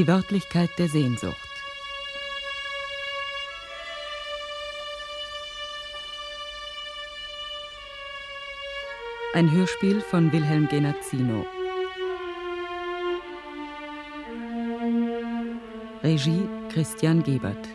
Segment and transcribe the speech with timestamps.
[0.00, 1.36] Die Wörtlichkeit der Sehnsucht.
[9.34, 11.44] Ein Hörspiel von Wilhelm Genazzino.
[16.02, 17.68] Regie Christian Gebert.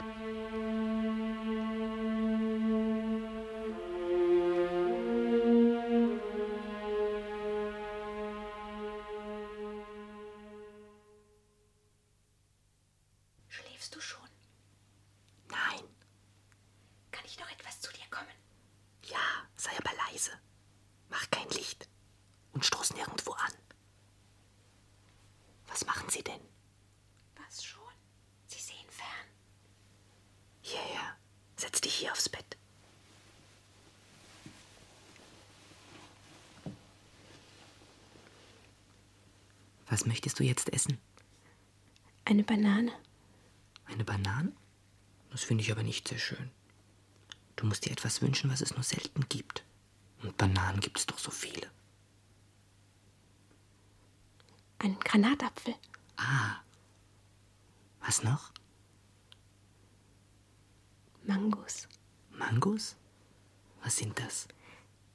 [63.95, 64.47] Was sind das?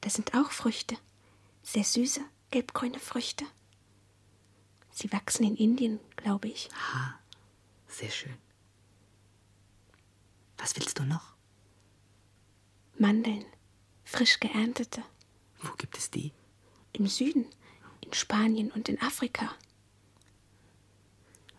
[0.01, 0.97] Das sind auch Früchte.
[1.63, 3.45] Sehr süße, gelbgrüne Früchte.
[4.91, 6.71] Sie wachsen in Indien, glaube ich.
[6.95, 7.13] Ah,
[7.89, 8.35] sehr schön.
[10.57, 11.35] Was willst du noch?
[12.97, 13.45] Mandeln.
[14.05, 15.03] Frisch geerntete.
[15.61, 16.33] Wo gibt es die?
[16.95, 17.45] Im Süden.
[18.01, 19.55] In Spanien und in Afrika.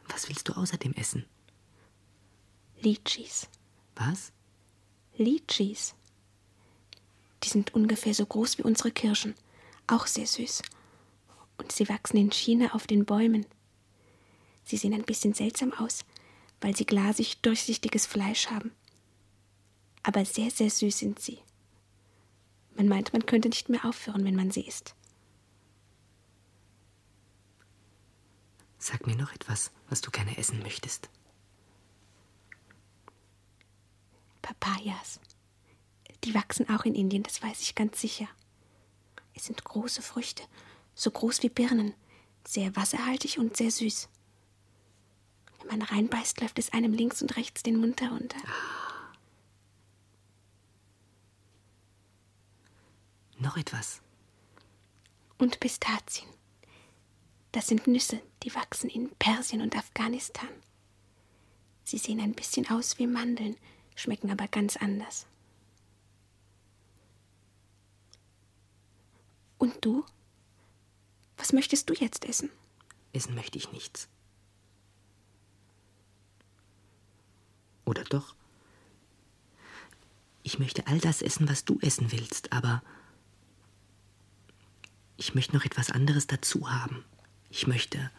[0.07, 1.27] Was willst du außerdem essen?
[2.79, 3.47] Litschis.
[3.93, 4.31] Was?
[5.17, 5.93] Litschis.
[7.43, 9.35] Die sind ungefähr so groß wie unsere Kirschen.
[9.87, 10.61] Auch sehr süß.
[11.57, 13.45] Und sie wachsen in China auf den Bäumen.
[14.63, 16.05] Sie sehen ein bisschen seltsam aus,
[16.59, 18.71] weil sie glasig durchsichtiges Fleisch haben.
[20.03, 21.39] Aber sehr, sehr süß sind sie.
[22.75, 24.95] Man meint, man könnte nicht mehr aufhören, wenn man sie isst.
[28.79, 31.09] Sag mir noch etwas, was du gerne essen möchtest.
[34.41, 35.19] Papayas.
[36.23, 38.27] Die wachsen auch in Indien, das weiß ich ganz sicher.
[39.33, 40.43] Es sind große Früchte,
[40.93, 41.93] so groß wie Birnen,
[42.45, 44.09] sehr wasserhaltig und sehr süß.
[45.59, 48.37] Wenn man reinbeißt, läuft es einem links und rechts den Mund herunter.
[53.37, 54.01] Noch etwas.
[55.37, 56.29] Und Pistazien.
[57.51, 60.49] Das sind Nüsse, die wachsen in Persien und Afghanistan.
[61.83, 63.57] Sie sehen ein bisschen aus wie Mandeln,
[63.95, 65.25] schmecken aber ganz anders.
[69.61, 70.03] Und du?
[71.37, 72.49] Was möchtest du jetzt essen?
[73.13, 74.09] Essen möchte ich nichts.
[77.85, 78.33] Oder doch?
[80.41, 82.81] Ich möchte all das essen, was du essen willst, aber
[85.17, 87.05] ich möchte noch etwas anderes dazu haben.
[87.51, 88.09] Ich möchte.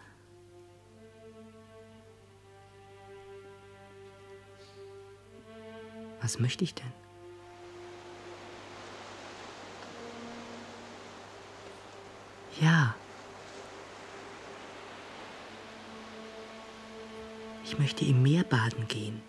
[6.20, 7.01] Was möchte ich denn?
[12.60, 12.94] Ja.
[17.64, 19.22] Ich möchte im Meer baden gehen.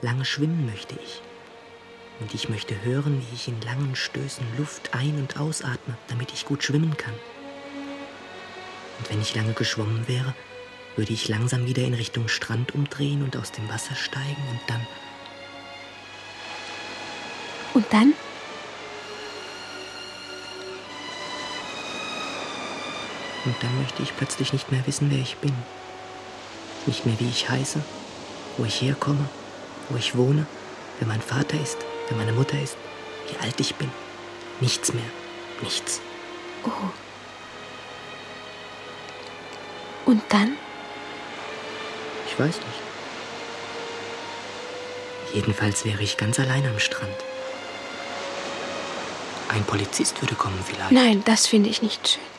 [0.00, 1.20] Lange schwimmen möchte ich.
[2.20, 6.44] Und ich möchte hören, wie ich in langen Stößen Luft ein- und ausatme, damit ich
[6.44, 7.14] gut schwimmen kann.
[8.98, 10.34] Und wenn ich lange geschwommen wäre,
[10.96, 14.86] würde ich langsam wieder in Richtung Strand umdrehen und aus dem Wasser steigen und dann.
[17.72, 18.12] Und dann?
[23.44, 25.54] Und dann möchte ich plötzlich nicht mehr wissen, wer ich bin.
[26.86, 27.80] Nicht mehr, wie ich heiße,
[28.56, 29.28] wo ich herkomme,
[29.88, 30.46] wo ich wohne,
[30.98, 31.78] wer mein Vater ist,
[32.08, 32.76] wer meine Mutter ist,
[33.28, 33.90] wie alt ich bin.
[34.60, 35.04] Nichts mehr.
[35.62, 36.00] Nichts.
[36.64, 36.70] Oh.
[40.06, 40.56] Und dann?
[42.26, 42.80] Ich weiß nicht.
[45.34, 47.14] Jedenfalls wäre ich ganz allein am Strand.
[49.48, 50.92] Ein Polizist würde kommen vielleicht.
[50.92, 52.29] Nein, das finde ich nicht schön.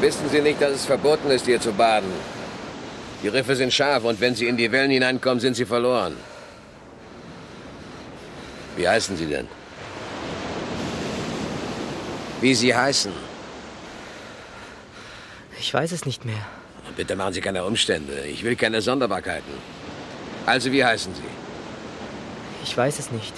[0.00, 2.10] Wissen Sie nicht, dass es verboten ist, hier zu baden?
[3.22, 6.16] Die Riffe sind scharf und wenn Sie in die Wellen hineinkommen, sind Sie verloren.
[8.76, 9.46] Wie heißen Sie denn?
[12.40, 13.12] Wie Sie heißen?
[15.58, 16.46] Ich weiß es nicht mehr.
[16.96, 18.24] Bitte machen Sie keine Umstände.
[18.24, 19.52] Ich will keine Sonderbarkeiten.
[20.46, 21.30] Also, wie heißen Sie?
[22.64, 23.34] Ich weiß es nicht.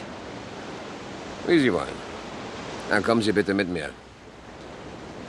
[1.49, 1.99] Wie Sie wollen.
[2.89, 3.91] Dann kommen Sie bitte mit mir.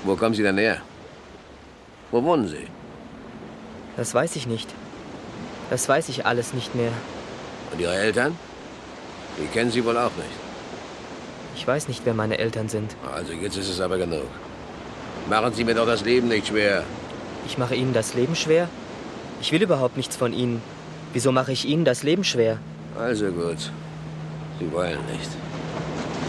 [0.03, 0.81] Wo kommen Sie denn her?
[2.13, 2.67] Wo wohnen Sie?
[3.97, 4.69] Das weiß ich nicht.
[5.71, 6.91] Das weiß ich alles nicht mehr.
[7.71, 8.37] Und Ihre Eltern?
[9.39, 10.37] Die kennen Sie wohl auch nicht.
[11.55, 12.95] Ich weiß nicht, wer meine Eltern sind.
[13.11, 14.27] Also jetzt ist es aber genug.
[15.27, 16.83] Machen Sie mir doch das Leben nicht schwer.
[17.47, 18.69] Ich mache Ihnen das Leben schwer?
[19.41, 20.61] Ich will überhaupt nichts von Ihnen.
[21.13, 22.59] Wieso mache ich Ihnen das Leben schwer?
[22.95, 23.71] Also gut.
[24.59, 25.31] Sie wollen nicht.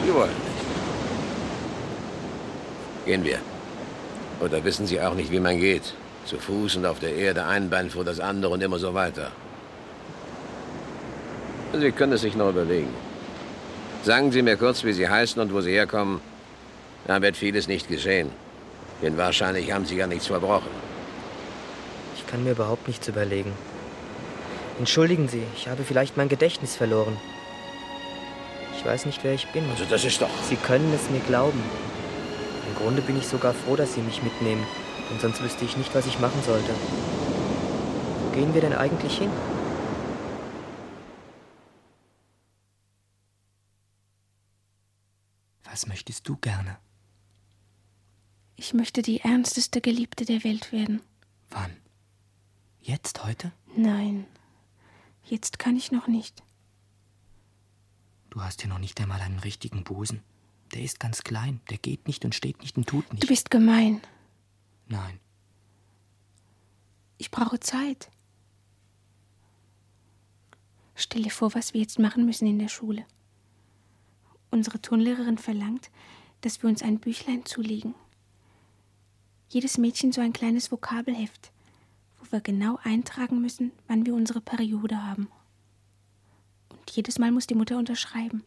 [0.02, 0.64] Sie wollen nicht.
[3.04, 3.38] Gehen wir.
[4.40, 5.94] Oder wissen Sie auch nicht, wie man geht?
[6.26, 9.30] Zu Fuß und auf der Erde, ein Bein vor das andere und immer so weiter.
[11.72, 12.94] Sie können es sich noch überlegen.
[14.02, 16.20] Sagen Sie mir kurz, wie Sie heißen und wo Sie herkommen.
[17.06, 18.30] Dann wird vieles nicht geschehen.
[19.02, 20.70] Denn wahrscheinlich haben Sie ja nichts verbrochen.
[22.16, 23.52] Ich kann mir überhaupt nichts überlegen.
[24.78, 27.16] Entschuldigen Sie, ich habe vielleicht mein Gedächtnis verloren.
[28.76, 29.64] Ich weiß nicht, wer ich bin.
[29.70, 30.28] Also das ist doch...
[30.48, 31.62] Sie können es mir glauben.
[32.84, 34.62] Im Grunde bin ich sogar froh, dass Sie mich mitnehmen.
[35.08, 36.68] Denn sonst wüsste ich nicht, was ich machen sollte.
[38.20, 39.30] Wo gehen wir denn eigentlich hin?
[45.64, 46.76] Was möchtest du gerne?
[48.56, 51.00] Ich möchte die ernsteste Geliebte der Welt werden.
[51.48, 51.74] Wann?
[52.82, 53.50] Jetzt, heute?
[53.74, 54.26] Nein,
[55.24, 56.42] jetzt kann ich noch nicht.
[58.28, 60.22] Du hast ja noch nicht einmal einen richtigen Busen.
[60.74, 63.22] Der ist ganz klein, der geht nicht und steht nicht und tut nicht.
[63.22, 64.00] Du bist gemein.
[64.88, 65.20] Nein.
[67.16, 68.10] Ich brauche Zeit.
[70.96, 73.06] Stell dir vor, was wir jetzt machen müssen in der Schule.
[74.50, 75.90] Unsere Turnlehrerin verlangt,
[76.40, 77.94] dass wir uns ein Büchlein zulegen.
[79.48, 81.52] Jedes Mädchen so ein kleines Vokabelheft,
[82.18, 85.28] wo wir genau eintragen müssen, wann wir unsere Periode haben.
[86.68, 88.42] Und jedes Mal muss die Mutter unterschreiben.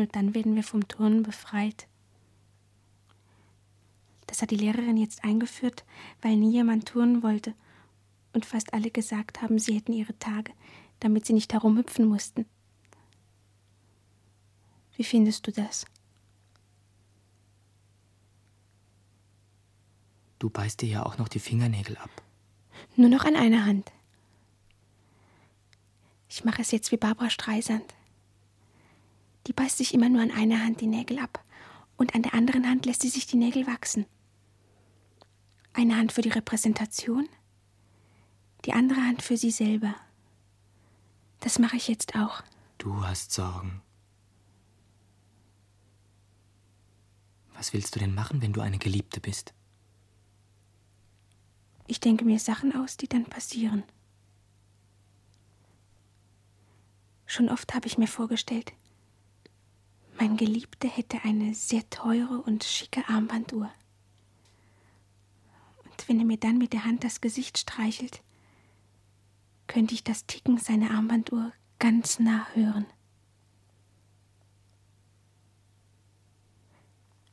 [0.00, 1.86] Nur dann werden wir vom Turnen befreit.
[4.26, 5.84] Das hat die Lehrerin jetzt eingeführt,
[6.22, 7.52] weil nie jemand turnen wollte
[8.32, 10.54] und fast alle gesagt haben, sie hätten ihre Tage,
[11.00, 12.46] damit sie nicht herumhüpfen mussten.
[14.96, 15.84] Wie findest du das?
[20.38, 22.22] Du beißt dir ja auch noch die Fingernägel ab.
[22.96, 23.92] Nur noch an einer Hand.
[26.30, 27.92] Ich mache es jetzt wie Barbara Streisand.
[29.50, 31.44] Die beißt sich immer nur an einer Hand die Nägel ab
[31.96, 34.06] und an der anderen Hand lässt sie sich die Nägel wachsen.
[35.72, 37.28] Eine Hand für die Repräsentation,
[38.64, 39.96] die andere Hand für sie selber.
[41.40, 42.44] Das mache ich jetzt auch.
[42.78, 43.82] Du hast Sorgen.
[47.54, 49.52] Was willst du denn machen, wenn du eine Geliebte bist?
[51.88, 53.82] Ich denke mir Sachen aus, die dann passieren.
[57.26, 58.72] Schon oft habe ich mir vorgestellt,
[60.20, 63.70] mein Geliebter hätte eine sehr teure und schicke Armbanduhr.
[65.84, 68.22] Und wenn er mir dann mit der Hand das Gesicht streichelt,
[69.66, 72.84] könnte ich das Ticken seiner Armbanduhr ganz nah hören.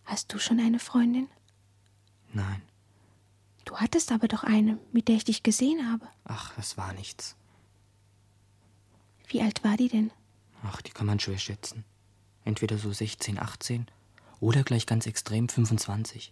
[0.05, 1.27] Hast du schon eine Freundin?
[2.31, 2.61] Nein.
[3.65, 6.07] Du hattest aber doch eine, mit der ich dich gesehen habe.
[6.23, 7.35] Ach, das war nichts.
[9.27, 10.09] Wie alt war die denn?
[10.63, 11.83] Ach, die kann man schwer schätzen.
[12.47, 13.87] Entweder so 16, 18
[14.39, 16.31] oder gleich ganz extrem 25.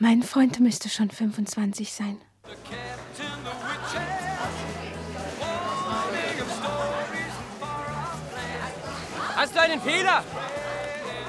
[0.00, 2.20] Mein Freund müsste schon 25 sein.
[9.36, 10.24] Hast du einen Fehler?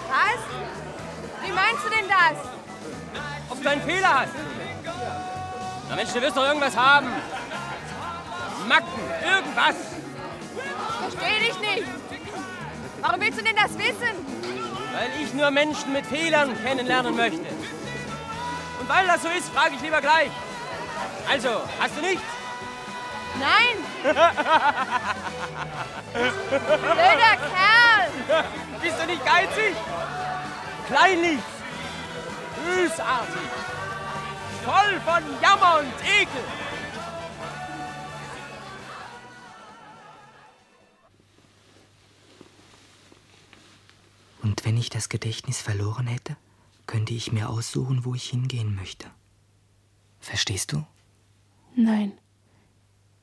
[0.07, 1.45] Was?
[1.45, 2.47] Wie meinst du denn das?
[3.47, 4.33] Ob du einen Fehler hast?
[5.87, 7.09] Na Mensch, du wirst doch irgendwas haben.
[8.67, 9.75] Macken, irgendwas.
[10.99, 12.06] Versteh dich nicht.
[13.07, 14.13] Warum willst du denn das wissen?
[14.91, 17.39] Weil ich nur Menschen mit Fehlern kennenlernen möchte.
[18.81, 20.29] Und weil das so ist, frage ich lieber gleich.
[21.31, 21.49] Also,
[21.79, 22.21] hast du nichts?
[23.39, 23.77] Nein.
[26.13, 28.43] Blöder Kerl.
[28.81, 29.73] Bist du nicht geizig?
[30.87, 31.39] Kleinlich.
[32.65, 33.49] Bösartig.
[34.65, 36.43] Voll von Jammer und Ekel.
[44.47, 46.37] Und wenn ich das Gedächtnis verloren hätte,
[46.85, 49.11] könnte ich mir aussuchen, wo ich hingehen möchte.
[50.21, 50.85] Verstehst du?
[51.75, 52.13] Nein.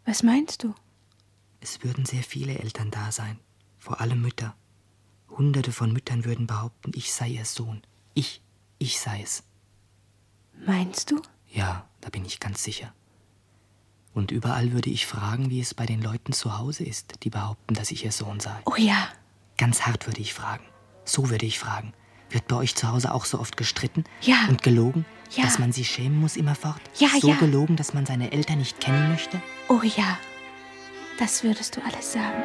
[0.04, 0.74] Was meinst du?
[1.60, 3.38] Es würden sehr viele Eltern da sein,
[3.78, 4.54] vor allem Mütter.
[5.30, 7.80] Hunderte von Müttern würden behaupten, ich sei ihr Sohn.
[8.12, 8.42] Ich,
[8.78, 9.44] Ich sei es.
[10.66, 11.22] Meinst du?
[11.48, 12.92] Ja, da bin ich ganz sicher.
[14.12, 17.72] Und überall würde ich fragen, wie es bei den Leuten zu Hause ist, die behaupten,
[17.72, 18.60] dass ich ihr Sohn sei.
[18.66, 19.08] Oh ja.
[19.56, 20.64] Ganz hart würde ich fragen.
[21.04, 21.92] So würde ich fragen.
[22.30, 24.04] Wird bei euch zu Hause auch so oft gestritten?
[24.20, 24.46] Ja.
[24.48, 25.04] Und gelogen?
[25.30, 25.44] Ja.
[25.44, 26.80] Dass man sie schämen muss immerfort?
[26.96, 27.36] Ja, so ja.
[27.36, 29.40] gelogen, dass man seine Eltern nicht kennen möchte?
[29.68, 30.18] Oh ja.
[31.18, 32.42] Das würdest du alles sagen.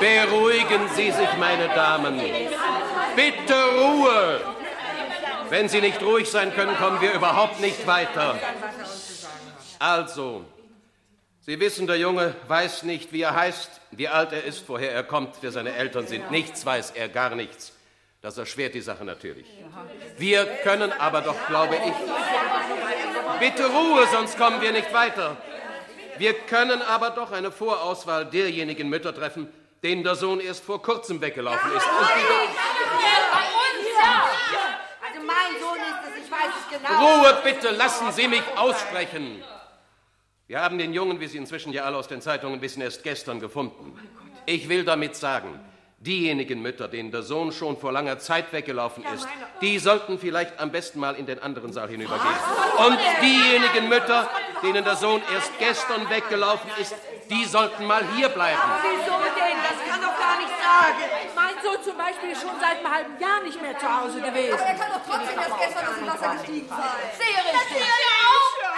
[0.00, 2.20] Beruhigen Sie sich, meine Damen.
[3.16, 4.40] Bitte Ruhe.
[5.48, 8.38] Wenn Sie nicht ruhig sein können, kommen wir überhaupt nicht weiter.
[9.78, 10.44] Also,
[11.46, 15.02] Sie wissen, der Junge weiß nicht, wie er heißt, wie alt er ist, woher er
[15.02, 16.30] kommt, wer seine Eltern sind.
[16.30, 17.74] Nichts weiß er, gar nichts.
[18.22, 19.46] Das erschwert die Sache natürlich.
[20.16, 21.92] Wir können aber doch, glaube ich.
[23.40, 25.36] Bitte Ruhe, sonst kommen wir nicht weiter.
[26.16, 31.20] Wir können aber doch eine Vorauswahl derjenigen Mütter treffen, denen der Sohn erst vor kurzem
[31.20, 31.86] weggelaufen ist.
[31.86, 32.24] Und die
[35.06, 37.18] Also mein Sohn ist es, ich weiß es genau.
[37.20, 39.44] Ruhe bitte, lassen Sie mich aussprechen.
[40.46, 43.40] Wir haben den Jungen, wie Sie inzwischen ja alle aus den Zeitungen wissen, erst gestern
[43.40, 43.98] gefunden.
[44.44, 45.58] Ich will damit sagen,
[46.00, 49.26] diejenigen Mütter, denen der Sohn schon vor langer Zeit weggelaufen ist,
[49.62, 52.36] die sollten vielleicht am besten mal in den anderen Saal hinübergehen.
[52.76, 54.28] Und diejenigen Mütter,
[54.62, 56.94] denen der Sohn erst gestern weggelaufen ist,
[57.30, 58.60] die sollten mal hier bleiben.
[58.82, 59.56] Wieso denn?
[59.64, 60.98] Das kann doch gar nicht sagen.
[61.34, 64.58] Mein Sohn zum Beispiel ist schon seit einem halben Jahr nicht mehr zu Hause gewesen.
[64.58, 66.80] Er kann doch trotzdem erst gestern aus dem Wasser gestiegen sein.
[67.16, 67.82] Sehr richtig.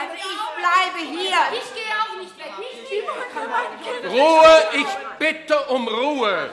[0.07, 1.39] Also ich bleibe hier.
[1.53, 2.53] Ich gehe auch nicht weg.
[2.59, 6.51] Nicht Ruhe, ich bitte um Ruhe.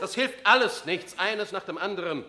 [0.00, 2.24] Das hilft alles nichts, eines nach dem anderen.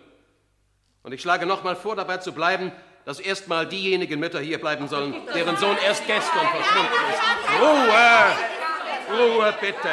[1.02, 2.72] Und ich schlage noch mal vor, dabei zu bleiben,
[3.04, 7.60] dass erstmal diejenigen Mütter hier bleiben sollen, deren Sohn erst gestern verschwunden ist.
[7.60, 8.36] Ruhe!
[9.18, 9.90] Ruhe bitte!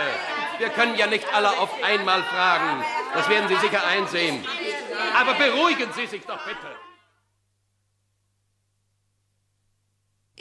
[0.60, 2.86] Wir können ja nicht alle auf einmal fragen.
[3.14, 4.46] Das werden Sie sicher einsehen.
[5.16, 6.89] Aber beruhigen Sie sich doch bitte.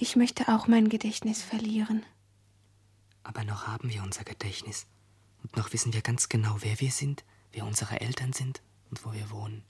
[0.00, 2.06] Ich möchte auch mein Gedächtnis verlieren.
[3.24, 4.86] Aber noch haben wir unser Gedächtnis.
[5.42, 9.12] Und noch wissen wir ganz genau, wer wir sind, wer unsere Eltern sind und wo
[9.12, 9.64] wir wohnen.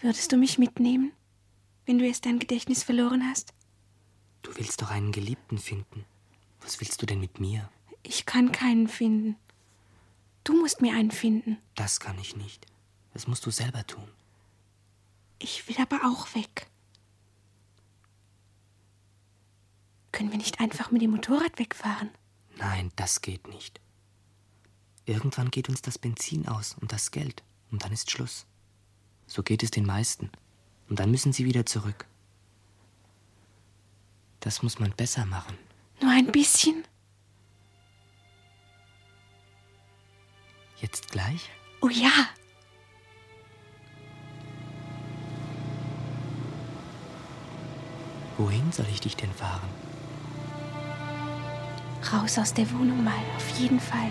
[0.00, 1.12] Würdest du mich mitnehmen,
[1.84, 3.52] wenn du erst dein Gedächtnis verloren hast?
[4.40, 6.06] Du willst doch einen Geliebten finden.
[6.62, 7.68] Was willst du denn mit mir?
[8.02, 9.36] Ich kann keinen finden.
[10.44, 11.58] Du musst mir einen finden.
[11.74, 12.66] Das kann ich nicht.
[13.12, 14.08] Das musst du selber tun.
[15.38, 16.71] Ich will aber auch weg.
[20.12, 22.10] Können wir nicht einfach mit dem Motorrad wegfahren?
[22.56, 23.80] Nein, das geht nicht.
[25.06, 27.42] Irgendwann geht uns das Benzin aus und das Geld.
[27.70, 28.46] Und dann ist Schluss.
[29.26, 30.30] So geht es den meisten.
[30.88, 32.06] Und dann müssen sie wieder zurück.
[34.40, 35.56] Das muss man besser machen.
[36.00, 36.84] Nur ein bisschen?
[40.80, 41.48] Jetzt gleich?
[41.80, 42.10] Oh ja.
[48.36, 49.68] Wohin soll ich dich denn fahren?
[52.10, 54.10] Raus aus der Wohnung mal, auf jeden Fall.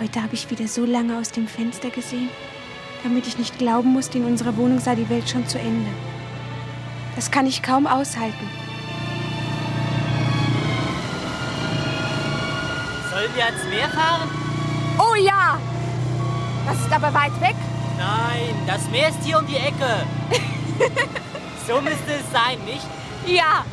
[0.00, 2.28] Heute habe ich wieder so lange aus dem Fenster gesehen,
[3.04, 5.90] damit ich nicht glauben musste, in unserer Wohnung sei die Welt schon zu Ende.
[7.14, 8.48] Das kann ich kaum aushalten.
[13.10, 14.28] Sollen wir ans Meer fahren?
[14.98, 15.58] Oh ja.
[16.66, 17.56] Das ist aber weit weg.
[17.98, 20.06] Nein, das Meer ist hier um die Ecke.
[21.66, 22.86] so müsste es sein, nicht?
[23.26, 23.64] Ja.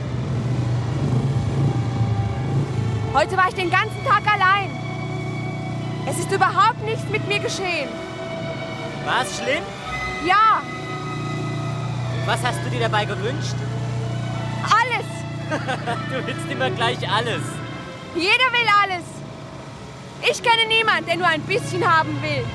[3.17, 4.69] Heute war ich den ganzen Tag allein.
[6.05, 7.89] Es ist überhaupt nichts mit mir geschehen.
[9.05, 9.63] War es schlimm?
[10.23, 10.61] Ja,
[12.27, 13.55] Was hast du dir dabei gewünscht?
[14.79, 15.07] alles.
[16.11, 17.41] Du willst immer gleich alles.
[18.13, 19.05] Jeder will alles.
[20.21, 22.45] Ich kenne niemanden, der nur ein bisschen haben will.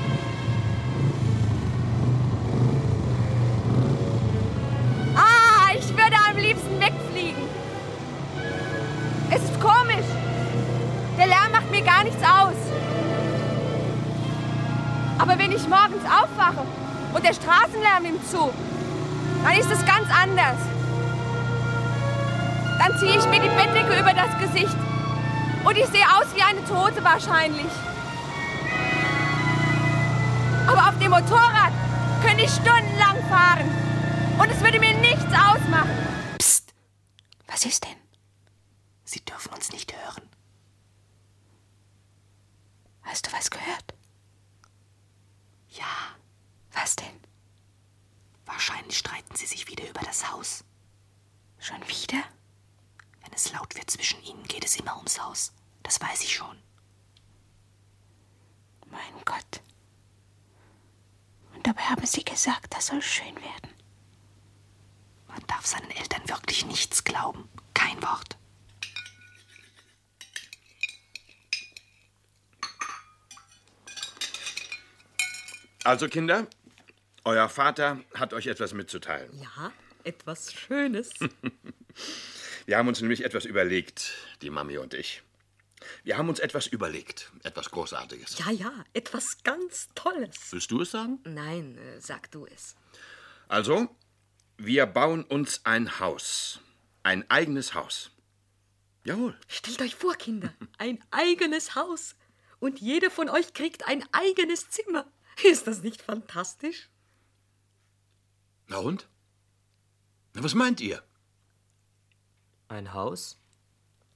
[17.23, 18.53] Und der Straßenlärm nimmt zu,
[19.43, 20.57] dann ist es ganz anders.
[22.79, 24.75] Dann ziehe ich mir die Bettdecke über das Gesicht
[25.63, 27.71] und ich sehe aus wie eine Tote wahrscheinlich.
[30.67, 31.71] Aber auf dem Motorrad
[32.25, 33.71] könnte ich stundenlang fahren.
[34.37, 35.91] Und es würde mir nichts ausmachen.
[36.39, 36.73] Psst.
[37.47, 37.97] Was ist denn?
[39.05, 40.23] Sie dürfen uns nicht hören.
[43.03, 43.93] Hast du was gehört?
[45.69, 46.15] Ja,
[46.73, 47.23] Was denn?
[48.63, 50.63] wahrscheinlich streiten sie sich wieder über das Haus.
[51.59, 52.23] Schon wieder?
[53.21, 55.51] Wenn es laut wird zwischen ihnen, geht es immer ums Haus.
[55.81, 56.57] Das weiß ich schon.
[58.89, 59.61] Mein Gott.
[61.53, 63.69] Und dabei haben Sie gesagt, das soll schön werden.
[65.27, 67.49] Man darf seinen Eltern wirklich nichts glauben.
[67.73, 68.37] Kein Wort.
[75.83, 76.47] Also, Kinder,
[77.25, 79.31] euer Vater hat euch etwas mitzuteilen.
[79.39, 79.71] Ja,
[80.03, 81.11] etwas Schönes.
[82.65, 85.21] Wir haben uns nämlich etwas überlegt, die Mami und ich.
[86.03, 88.39] Wir haben uns etwas überlegt, etwas Großartiges.
[88.39, 90.37] Ja, ja, etwas ganz Tolles.
[90.51, 91.19] Willst du es sagen?
[91.25, 92.75] Nein, äh, sag du es.
[93.49, 93.93] Also,
[94.57, 96.61] wir bauen uns ein Haus.
[97.03, 98.11] Ein eigenes Haus.
[99.03, 99.37] Jawohl.
[99.47, 102.15] Stellt euch vor, Kinder, ein eigenes Haus.
[102.59, 105.05] Und jeder von euch kriegt ein eigenes Zimmer.
[105.43, 106.89] Ist das nicht fantastisch?
[108.73, 109.07] Na und?
[110.33, 111.03] Na, was meint ihr?
[112.69, 113.37] Ein Haus?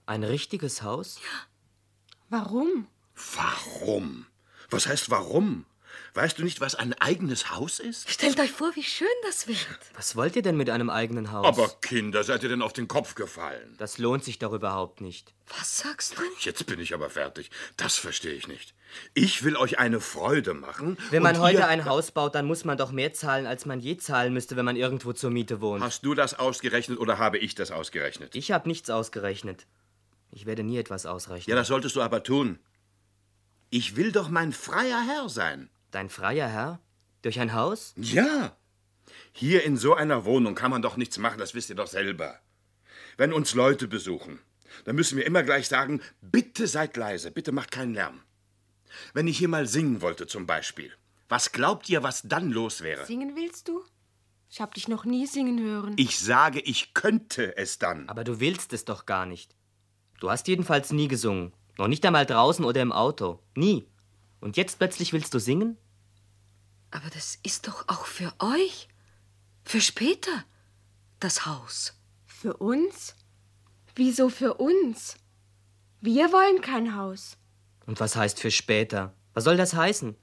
[0.08, 1.20] Ein richtiges Haus?
[2.30, 2.88] Warum?
[3.36, 4.26] Warum?
[4.72, 5.68] Was heißt warum?
[6.16, 8.10] Weißt du nicht, was ein eigenes Haus ist?
[8.10, 9.78] Stellt euch vor, wie schön das wird.
[9.94, 11.46] Was wollt ihr denn mit einem eigenen Haus?
[11.46, 13.76] Aber Kinder, seid ihr denn auf den Kopf gefallen?
[13.78, 15.36] Das lohnt sich doch überhaupt nicht.
[15.56, 16.24] Was sagst du?
[16.40, 17.52] Jetzt bin ich aber fertig.
[17.78, 18.74] Das verstehe ich nicht.
[19.14, 20.98] Ich will euch eine Freude machen.
[21.10, 23.98] Wenn man heute ein Haus baut, dann muss man doch mehr zahlen, als man je
[23.98, 25.84] zahlen müsste, wenn man irgendwo zur Miete wohnt.
[25.84, 28.36] Hast du das ausgerechnet oder habe ich das ausgerechnet?
[28.36, 29.68] Ich habe nichts ausgerechnet.
[30.32, 31.50] Ich werde nie etwas ausrechnen.
[31.50, 32.60] Ja, das solltest du aber tun.
[33.70, 35.70] Ich will doch mein freier Herr sein.
[35.92, 36.80] Dein freier Herr?
[37.22, 37.94] Durch ein Haus?
[37.98, 38.56] Ja.
[39.32, 42.40] Hier in so einer Wohnung kann man doch nichts machen, das wisst ihr doch selber.
[43.18, 44.40] Wenn uns Leute besuchen,
[44.86, 48.22] dann müssen wir immer gleich sagen, bitte seid leise, bitte macht keinen Lärm.
[49.14, 50.92] Wenn ich hier mal singen wollte zum Beispiel,
[51.30, 53.06] was glaubt ihr, was dann los wäre?
[53.06, 53.84] Singen willst du?
[54.50, 55.94] Ich hab dich noch nie singen hören.
[55.98, 58.08] Ich sage, ich könnte es dann.
[58.08, 59.56] Aber du willst es doch gar nicht.
[60.20, 61.54] Du hast jedenfalls nie gesungen.
[61.78, 63.40] Noch nicht einmal draußen oder im Auto.
[63.56, 63.88] Nie.
[64.40, 65.78] Und jetzt plötzlich willst du singen?
[66.92, 68.88] Aber das ist doch auch für euch.
[69.64, 70.46] Für später.
[71.20, 71.94] Das Haus.
[72.26, 73.16] Für uns?
[73.96, 75.18] Wieso für uns?
[76.00, 77.38] Wir wollen kein Haus.
[77.88, 79.14] Und was heißt für später?
[79.34, 80.16] Was soll das heißen?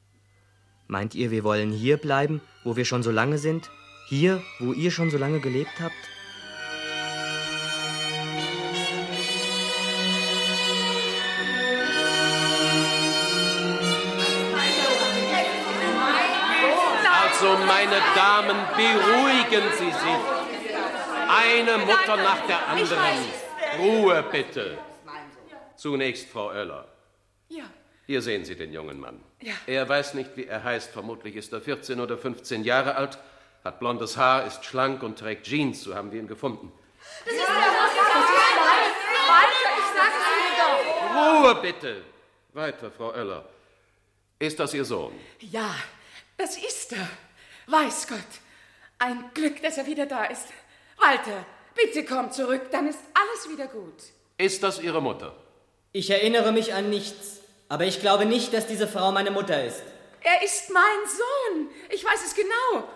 [0.87, 3.70] Meint ihr, wir wollen hier bleiben, wo wir schon so lange sind?
[4.07, 5.94] Hier, wo ihr schon so lange gelebt habt?
[17.22, 20.20] Also, meine Damen, beruhigen Sie sich.
[21.29, 22.98] Eine Mutter nach der anderen.
[23.79, 24.79] Ruhe bitte.
[25.77, 26.94] Zunächst Frau Oeller.
[27.49, 27.65] Ja.
[28.07, 29.21] Hier sehen Sie den jungen Mann.
[29.41, 29.55] Ja.
[29.67, 30.91] Er weiß nicht, wie er heißt.
[30.91, 33.19] Vermutlich ist er 14 oder 15 Jahre alt,
[33.63, 35.83] hat blondes Haar, ist schlank und trägt Jeans.
[35.83, 36.73] So haben wir ihn gefunden.
[37.25, 37.57] Das ist der
[39.27, 41.45] Walter, ich sag es Ihnen doch.
[41.45, 42.03] Ruhe bitte.
[42.53, 43.49] Weiter, Frau Oeller.
[44.39, 45.13] Ist das Ihr Sohn?
[45.41, 45.75] Ja,
[46.37, 47.09] das ist er.
[47.67, 48.19] Weiß Gott.
[48.99, 50.49] Ein Glück, dass er wieder da ist.
[50.99, 53.95] Walter, bitte komm zurück, dann ist alles wieder gut.
[54.37, 55.35] Ist das Ihre Mutter?
[55.97, 57.39] Ich erinnere mich an nichts.
[57.69, 59.81] Aber ich glaube nicht, dass diese Frau meine Mutter ist.
[60.23, 61.69] Er ist mein Sohn.
[61.89, 62.89] Ich weiß es genau.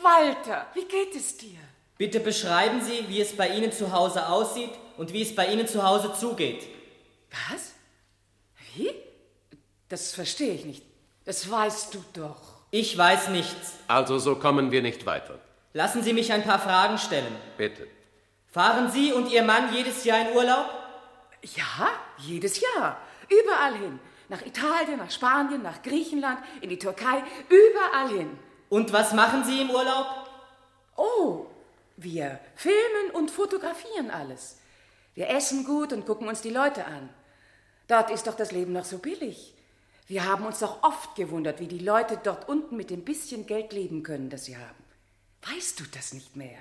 [0.00, 1.58] Walter, wie geht es dir?
[1.98, 5.66] Bitte beschreiben Sie, wie es bei Ihnen zu Hause aussieht und wie es bei Ihnen
[5.66, 6.62] zu Hause zugeht.
[7.50, 7.72] Was?
[8.74, 8.92] Wie?
[9.88, 10.84] Das verstehe ich nicht.
[11.24, 12.40] Das weißt du doch.
[12.70, 13.72] Ich weiß nichts.
[13.88, 15.40] Also so kommen wir nicht weiter.
[15.72, 17.34] Lassen Sie mich ein paar Fragen stellen.
[17.56, 17.88] Bitte.
[18.46, 20.83] Fahren Sie und Ihr Mann jedes Jahr in Urlaub?
[21.44, 23.00] Ja, jedes Jahr.
[23.28, 24.00] Überall hin.
[24.28, 28.38] Nach Italien, nach Spanien, nach Griechenland, in die Türkei, überall hin.
[28.70, 30.06] Und was machen Sie im Urlaub?
[30.96, 31.46] Oh,
[31.96, 34.58] wir filmen und fotografieren alles.
[35.14, 37.10] Wir essen gut und gucken uns die Leute an.
[37.86, 39.54] Dort ist doch das Leben noch so billig.
[40.06, 43.72] Wir haben uns doch oft gewundert, wie die Leute dort unten mit dem bisschen Geld
[43.72, 44.84] leben können, das sie haben.
[45.42, 46.58] Weißt du das nicht mehr?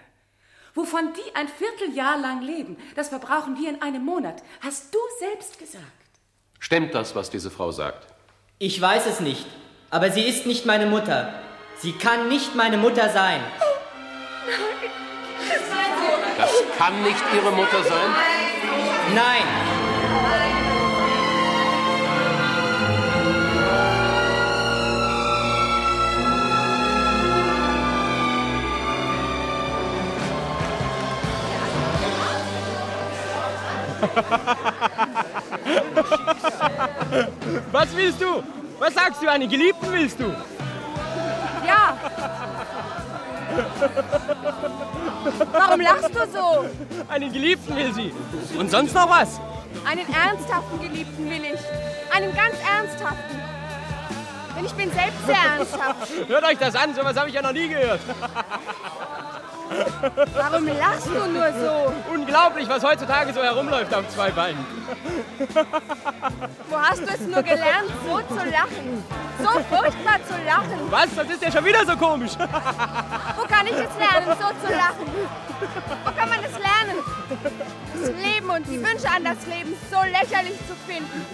[0.76, 4.42] Wovon die ein Vierteljahr lang leben, das verbrauchen wir in einem Monat.
[4.62, 5.84] Hast du selbst gesagt.
[6.60, 8.08] Stimmt das, was diese Frau sagt?
[8.58, 9.46] Ich weiß es nicht.
[9.92, 11.34] Aber sie ist nicht meine Mutter.
[11.78, 13.42] Sie kann nicht meine Mutter sein.
[16.38, 18.16] Das kann nicht Ihre Mutter sein?
[19.14, 20.53] Nein.
[37.72, 38.44] Was willst du?
[38.80, 39.30] Was sagst du?
[39.30, 40.26] Einen Geliebten willst du?
[41.66, 41.98] Ja,
[45.52, 46.66] Warum lachst du so?
[47.08, 48.14] Einen Geliebten will sie.
[48.58, 49.40] Und sonst noch was?
[49.86, 51.60] Einen ernsthaften Geliebten will ich.
[52.16, 53.42] Einen ganz ernsthaften.
[54.56, 56.12] Denn ich bin selbst sehr ernsthaft.
[56.28, 58.00] Hört euch das an, sowas habe ich ja noch nie gehört.
[60.36, 61.94] Warum lachst du nur so?
[62.14, 64.66] Unglaublich, was heutzutage so herumläuft auf zwei Beinen.
[66.70, 69.04] Wo hast du es nur gelernt, so zu lachen?
[69.40, 70.80] So furchtbar zu lachen.
[70.90, 71.16] Was?
[71.16, 72.34] Das ist ja schon wieder so komisch.
[72.38, 75.08] Wo kann ich es lernen, so zu lachen?
[76.06, 76.98] Wo kann man es lernen?
[78.00, 81.26] Das Leben und die Wünsche an das Leben so lächerlich zu finden.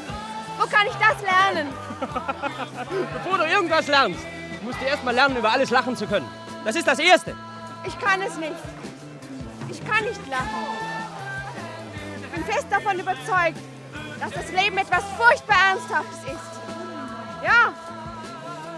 [0.58, 1.70] Wo kann ich das lernen?
[3.14, 4.20] Bevor du irgendwas lernst,
[4.62, 6.28] musst du erst mal lernen, über alles lachen zu können.
[6.66, 7.34] Das ist das Erste.
[7.86, 8.54] Ich kann es nicht.
[9.70, 10.66] Ich kann nicht lachen.
[12.22, 13.60] Ich bin fest davon überzeugt,
[14.20, 16.60] dass das Leben etwas furchtbar Ernsthaftes ist.
[17.44, 17.74] Ja.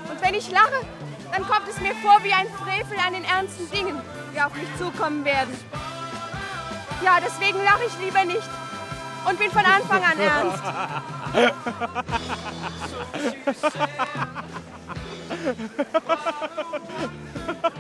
[0.10, 0.86] Und wenn ich lache,
[1.32, 4.00] dann kommt es mir vor wie ein Frevel an den ernsten Dingen,
[4.34, 5.58] die auf mich zukommen werden.
[7.04, 8.50] Ja, deswegen lache ich lieber nicht
[9.28, 10.64] und bin von Anfang an ernst.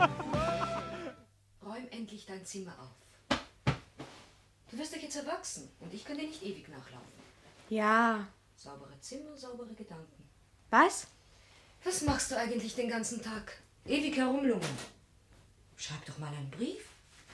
[1.92, 3.38] Endlich dein Zimmer auf.
[4.72, 7.12] Du wirst doch jetzt erwachsen und ich kann dir nicht ewig nachlaufen.
[7.70, 8.28] Ja.
[8.56, 10.30] Saubere Zimmer, saubere Gedanken.
[10.70, 11.08] Was?
[11.84, 13.62] Was machst du eigentlich den ganzen Tag?
[13.86, 14.78] Ewig herumlungern.
[15.76, 16.86] Schreib doch mal einen Brief.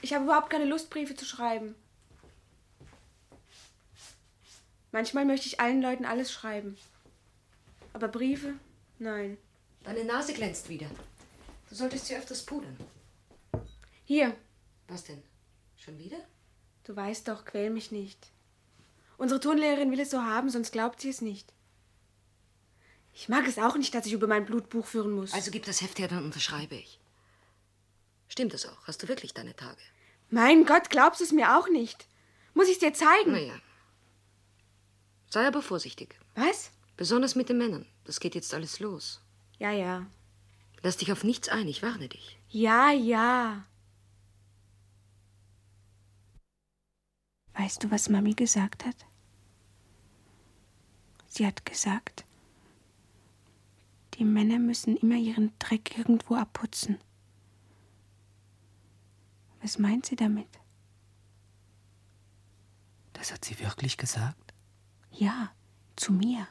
[0.02, 1.76] Ich habe überhaupt keine Lust, Briefe zu schreiben.
[4.90, 6.76] Manchmal möchte ich allen Leuten alles schreiben.
[7.92, 8.54] Aber Briefe?
[8.98, 9.38] Nein.
[9.84, 10.90] Deine Nase glänzt wieder.
[11.68, 12.76] Du solltest sie öfters pudern.
[14.04, 14.34] Hier.
[14.88, 15.22] Was denn?
[15.76, 16.18] Schon wieder?
[16.84, 18.30] Du weißt doch, quäl mich nicht.
[19.18, 21.52] Unsere Turnlehrerin will es so haben, sonst glaubt sie es nicht.
[23.12, 25.32] Ich mag es auch nicht, dass ich über mein Blut Buch führen muss.
[25.34, 27.00] Also gib das Heft her, dann unterschreibe ich.
[28.28, 28.86] Stimmt es auch?
[28.86, 29.80] Hast du wirklich deine Tage?
[30.30, 32.06] Mein Gott, glaubst du es mir auch nicht?
[32.54, 33.32] Muss ich es dir zeigen?
[33.32, 33.60] Naja.
[35.30, 36.18] Sei aber vorsichtig.
[36.34, 36.70] Was?
[36.96, 37.86] Besonders mit den Männern.
[38.04, 39.20] Das geht jetzt alles los.
[39.58, 40.06] Ja, ja.
[40.82, 42.38] Lass dich auf nichts ein, ich warne dich.
[42.48, 43.64] Ja, ja.
[47.58, 48.94] Weißt du, was Mami gesagt hat?
[51.26, 52.24] Sie hat gesagt,
[54.14, 56.98] die Männer müssen immer ihren Dreck irgendwo abputzen.
[59.60, 60.48] Was meint sie damit?
[63.12, 64.54] Das hat sie wirklich gesagt?
[65.10, 65.52] Ja,
[65.96, 66.46] zu mir.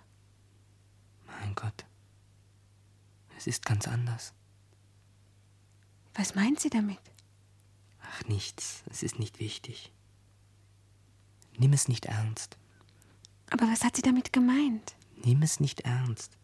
[1.26, 1.86] Mein Gott.
[3.38, 4.34] Es ist ganz anders.
[6.16, 7.00] Was meint sie damit?
[8.02, 8.84] Ach, nichts.
[8.90, 9.94] Es ist nicht wichtig.
[11.58, 12.58] Nimm es nicht ernst.
[13.50, 14.96] Aber was hat sie damit gemeint?
[15.24, 16.38] Nimm es nicht ernst.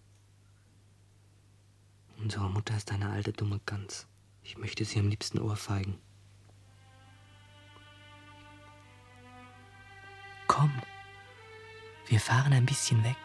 [2.18, 4.08] Unsere Mutter ist eine alte dumme Gans.
[4.44, 6.00] Ich möchte sie am liebsten ohrfeigen.
[10.48, 10.72] Komm,
[12.08, 13.18] wir fahren ein bisschen weg.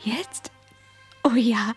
[0.00, 0.50] Jetzt?
[1.22, 1.74] Oh ja.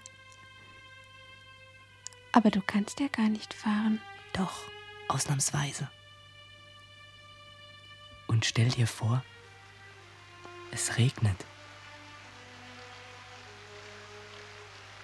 [2.31, 3.99] Aber du kannst ja gar nicht fahren.
[4.33, 4.61] Doch,
[5.07, 5.89] ausnahmsweise.
[8.37, 9.23] Und stell dir vor,
[10.69, 11.43] es regnet.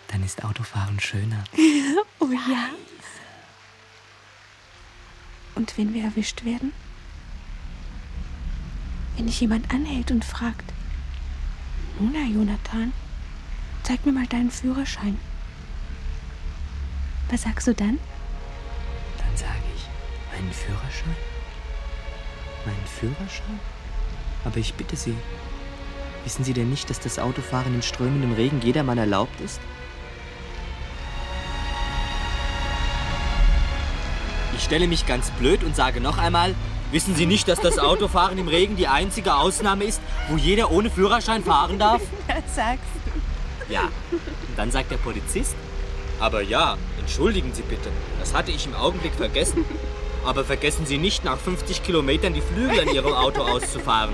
[0.10, 1.44] Dann ist Autofahren schöner.
[2.20, 2.70] oh ja.
[5.56, 6.74] Und wenn wir erwischt werden?
[9.18, 10.72] Wenn dich jemand anhält und fragt,
[12.00, 12.94] Nuna, Jonathan,
[13.82, 15.20] zeig mir mal deinen Führerschein.
[17.32, 17.98] Was sagst du dann?
[19.18, 19.88] Dann sage ich,
[20.32, 21.33] meinen Führerschein?
[22.66, 23.60] Meinen Führerschein?
[24.46, 25.16] Aber ich bitte Sie,
[26.24, 29.60] wissen Sie denn nicht, dass das Autofahren in strömendem Regen jedermann erlaubt ist?
[34.56, 36.56] Ich stelle mich ganz blöd und sage noch einmal,
[36.92, 40.90] wissen Sie nicht, dass das Autofahren im Regen die einzige Ausnahme ist, wo jeder ohne
[40.90, 42.02] Führerschein fahren darf?
[42.28, 42.84] Das sagst
[43.68, 43.74] du.
[43.74, 43.84] Ja.
[44.12, 45.56] Und dann sagt der Polizist,
[46.20, 49.66] aber ja, entschuldigen Sie bitte, das hatte ich im Augenblick vergessen.
[50.26, 54.14] Aber vergessen Sie nicht, nach 50 Kilometern die Flügel an Ihrem Auto auszufahren.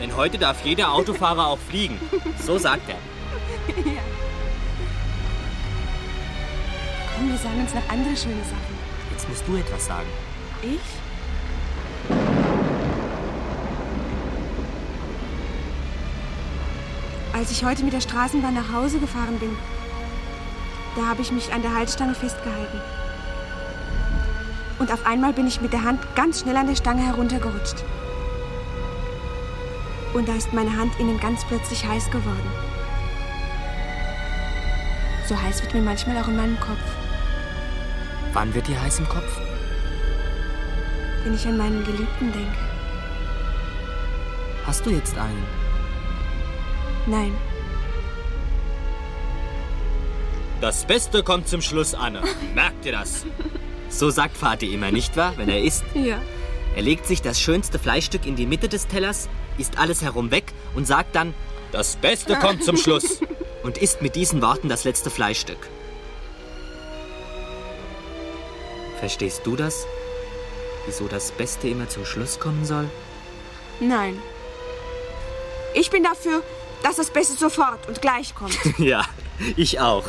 [0.00, 1.98] Denn heute darf jeder Autofahrer auch fliegen.
[2.44, 2.94] So sagt er.
[3.76, 4.00] Ja.
[7.14, 8.78] Komm, wir sagen uns noch andere schöne Sachen.
[9.10, 10.06] Jetzt musst du etwas sagen.
[10.62, 10.80] Ich?
[17.32, 19.56] Als ich heute mit der Straßenbahn nach Hause gefahren bin,
[20.96, 22.80] da habe ich mich an der Halsstange festgehalten.
[24.78, 27.84] Und auf einmal bin ich mit der Hand ganz schnell an der Stange heruntergerutscht.
[30.14, 32.50] Und da ist meine Hand innen ganz plötzlich heiß geworden.
[35.28, 36.78] So heiß wird mir manchmal auch in meinem Kopf.
[38.32, 39.40] Wann wird dir heiß im Kopf?
[41.28, 42.58] wenn ich an meinen Geliebten denke.
[44.64, 45.44] Hast du jetzt einen?
[47.06, 47.34] Nein.
[50.60, 52.22] Das Beste kommt zum Schluss, Anne.
[52.54, 53.26] Merkt ihr das?
[53.88, 55.84] So sagt Vati immer, nicht wahr, wenn er isst?
[55.94, 56.20] Ja.
[56.76, 60.52] Er legt sich das schönste Fleischstück in die Mitte des Tellers, isst alles herum weg
[60.74, 61.34] und sagt dann,
[61.72, 63.20] das Beste kommt zum Schluss.
[63.64, 65.58] Und isst mit diesen Worten das letzte Fleischstück.
[69.00, 69.84] Verstehst du das?
[70.86, 72.88] Wieso das Beste immer zum Schluss kommen soll?
[73.80, 74.16] Nein.
[75.74, 76.42] Ich bin dafür,
[76.82, 78.56] dass das Beste sofort und gleich kommt.
[78.78, 79.04] ja,
[79.56, 80.04] ich auch.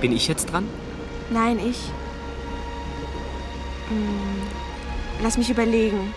[0.00, 0.68] Bin ich jetzt dran?
[1.30, 1.78] Nein, ich.
[3.88, 4.42] Hm,
[5.22, 6.14] lass mich überlegen.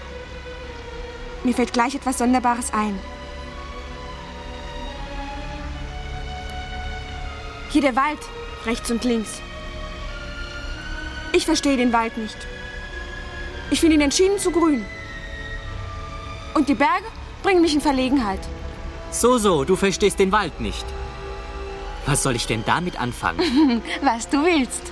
[1.43, 2.97] Mir fällt gleich etwas Sonderbares ein.
[7.71, 8.19] Hier der Wald,
[8.65, 9.41] rechts und links.
[11.33, 12.37] Ich verstehe den Wald nicht.
[13.71, 14.85] Ich finde ihn entschieden zu grün.
[16.53, 17.07] Und die Berge
[17.41, 18.39] bringen mich in Verlegenheit.
[19.11, 20.85] So, so, du verstehst den Wald nicht.
[22.05, 23.81] Was soll ich denn damit anfangen?
[24.01, 24.91] Was du willst.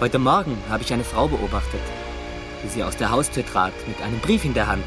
[0.00, 1.80] Heute Morgen habe ich eine Frau beobachtet,
[2.62, 4.84] wie sie aus der Haustür trat mit einem Brief in der Hand,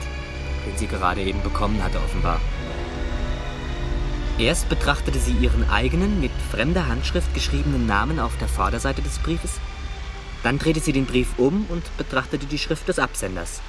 [0.67, 2.41] den sie gerade eben bekommen hatte offenbar.
[4.37, 9.53] Erst betrachtete sie ihren eigenen, mit fremder Handschrift geschriebenen Namen auf der Vorderseite des Briefes.
[10.43, 13.61] Dann drehte sie den Brief um und betrachtete die Schrift des Absenders.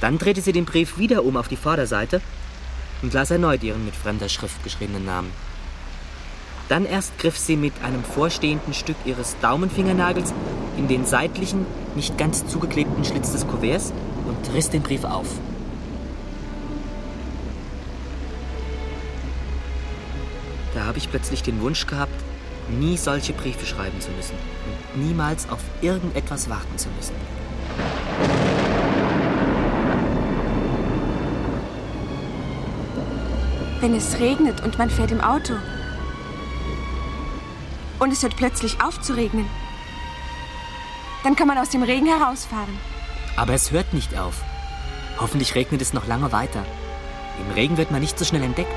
[0.00, 2.20] Dann drehte sie den Brief wieder um auf die Vorderseite
[3.02, 5.30] und las erneut ihren mit fremder Schrift geschriebenen Namen.
[6.68, 10.32] Dann erst griff sie mit einem vorstehenden Stück ihres Daumenfingernagels
[10.76, 13.92] in den seitlichen, nicht ganz zugeklebten Schlitz des Kuverts
[14.26, 15.26] und riss den Brief auf.
[20.74, 22.14] Da habe ich plötzlich den Wunsch gehabt,
[22.68, 24.36] nie solche Briefe schreiben zu müssen
[24.94, 27.14] und niemals auf irgendetwas warten zu müssen.
[33.80, 35.54] Wenn es regnet und man fährt im Auto.
[37.98, 39.46] Und es hört plötzlich auf zu regnen.
[41.24, 42.78] Dann kann man aus dem Regen herausfahren.
[43.36, 44.42] Aber es hört nicht auf.
[45.18, 46.64] Hoffentlich regnet es noch lange weiter.
[47.38, 48.72] Im Regen wird man nicht so schnell entdeckt.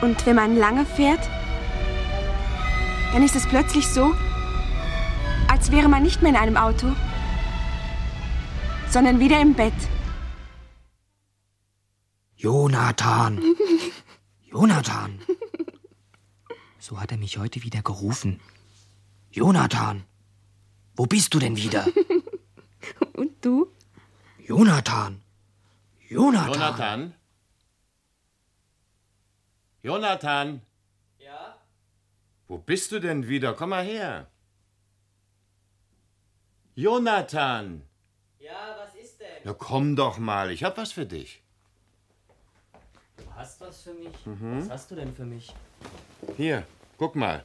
[0.00, 1.20] Und wenn man lange fährt,
[3.12, 4.14] dann ist es plötzlich so,
[5.48, 6.88] als wäre man nicht mehr in einem Auto,
[8.90, 9.72] sondern wieder im Bett.
[12.44, 13.40] Jonathan!
[14.52, 15.18] Jonathan!
[16.78, 18.38] So hat er mich heute wieder gerufen.
[19.30, 20.04] Jonathan!
[20.94, 21.86] Wo bist du denn wieder?
[23.14, 23.72] Und du?
[24.46, 25.22] Jonathan!
[26.06, 26.52] Jonathan!
[26.52, 27.14] Jonathan?
[29.82, 30.60] Jonathan?
[31.18, 31.56] Ja?
[32.46, 33.54] Wo bist du denn wieder?
[33.54, 34.28] Komm mal her.
[36.74, 37.84] Jonathan!
[38.38, 39.40] Ja, was ist denn?
[39.44, 41.43] Na komm doch mal, ich hab was für dich.
[43.36, 44.26] Hast was für mich?
[44.26, 44.58] Mhm.
[44.58, 45.52] Was hast du denn für mich?
[46.36, 46.64] Hier,
[46.98, 47.44] guck mal.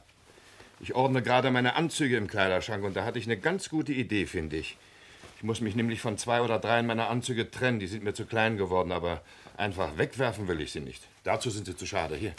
[0.80, 4.26] Ich ordne gerade meine Anzüge im Kleiderschrank und da hatte ich eine ganz gute Idee,
[4.26, 4.78] finde ich.
[5.36, 7.80] Ich muss mich nämlich von zwei oder dreien meiner Anzüge trennen.
[7.80, 9.22] Die sind mir zu klein geworden, aber
[9.56, 11.02] einfach wegwerfen will ich sie nicht.
[11.24, 12.14] Dazu sind sie zu schade.
[12.16, 12.34] Hier.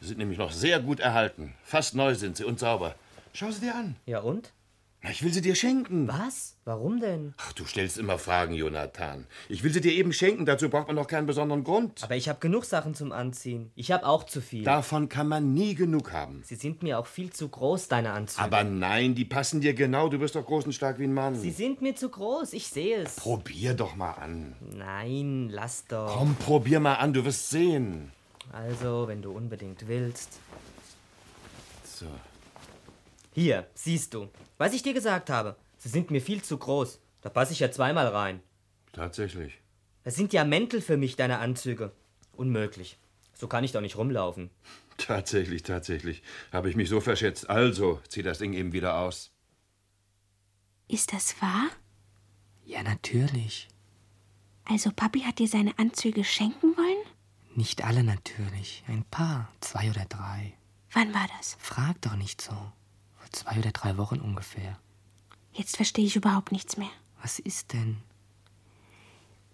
[0.00, 1.54] Sie sind nämlich noch sehr gut erhalten.
[1.62, 2.94] Fast neu sind sie und sauber.
[3.32, 3.96] Schau sie dir an.
[4.06, 4.52] Ja und?
[5.04, 6.06] Na, ich will sie dir schenken.
[6.06, 6.54] Was?
[6.64, 7.34] Warum denn?
[7.38, 9.26] Ach, du stellst immer Fragen, Jonathan.
[9.48, 10.46] Ich will sie dir eben schenken.
[10.46, 12.04] Dazu braucht man noch keinen besonderen Grund.
[12.04, 13.72] Aber ich habe genug Sachen zum Anziehen.
[13.74, 14.62] Ich habe auch zu viel.
[14.62, 16.42] Davon kann man nie genug haben.
[16.44, 18.44] Sie sind mir auch viel zu groß, deine Anzüge.
[18.44, 20.08] Aber nein, die passen dir genau.
[20.08, 21.34] Du bist doch groß und stark wie ein Mann.
[21.34, 23.16] Sie sind mir zu groß, ich sehe es.
[23.16, 24.54] Probier doch mal an.
[24.60, 26.14] Nein, lass doch.
[26.16, 28.12] Komm, probier mal an, du wirst sehen.
[28.52, 30.38] Also, wenn du unbedingt willst.
[31.84, 32.06] So.
[33.34, 34.28] Hier, siehst du.
[34.62, 35.56] Was ich dir gesagt habe.
[35.76, 37.00] Sie sind mir viel zu groß.
[37.20, 38.40] Da passe ich ja zweimal rein.
[38.92, 39.60] Tatsächlich.
[40.04, 41.90] Das sind ja Mäntel für mich, deine Anzüge.
[42.30, 42.96] Unmöglich.
[43.34, 44.50] So kann ich doch nicht rumlaufen.
[44.98, 46.22] Tatsächlich, tatsächlich.
[46.52, 47.50] Habe ich mich so verschätzt.
[47.50, 49.32] Also, zieh das Ding eben wieder aus.
[50.86, 51.68] Ist das wahr?
[52.64, 53.66] Ja, natürlich.
[54.64, 57.04] Also Papi hat dir seine Anzüge schenken wollen?
[57.56, 58.84] Nicht alle natürlich.
[58.86, 59.50] Ein paar.
[59.58, 60.52] Zwei oder drei.
[60.92, 61.56] Wann war das?
[61.58, 62.54] Frag doch nicht so
[63.32, 64.78] zwei oder drei Wochen ungefähr.
[65.52, 66.90] Jetzt verstehe ich überhaupt nichts mehr.
[67.20, 67.98] Was ist denn?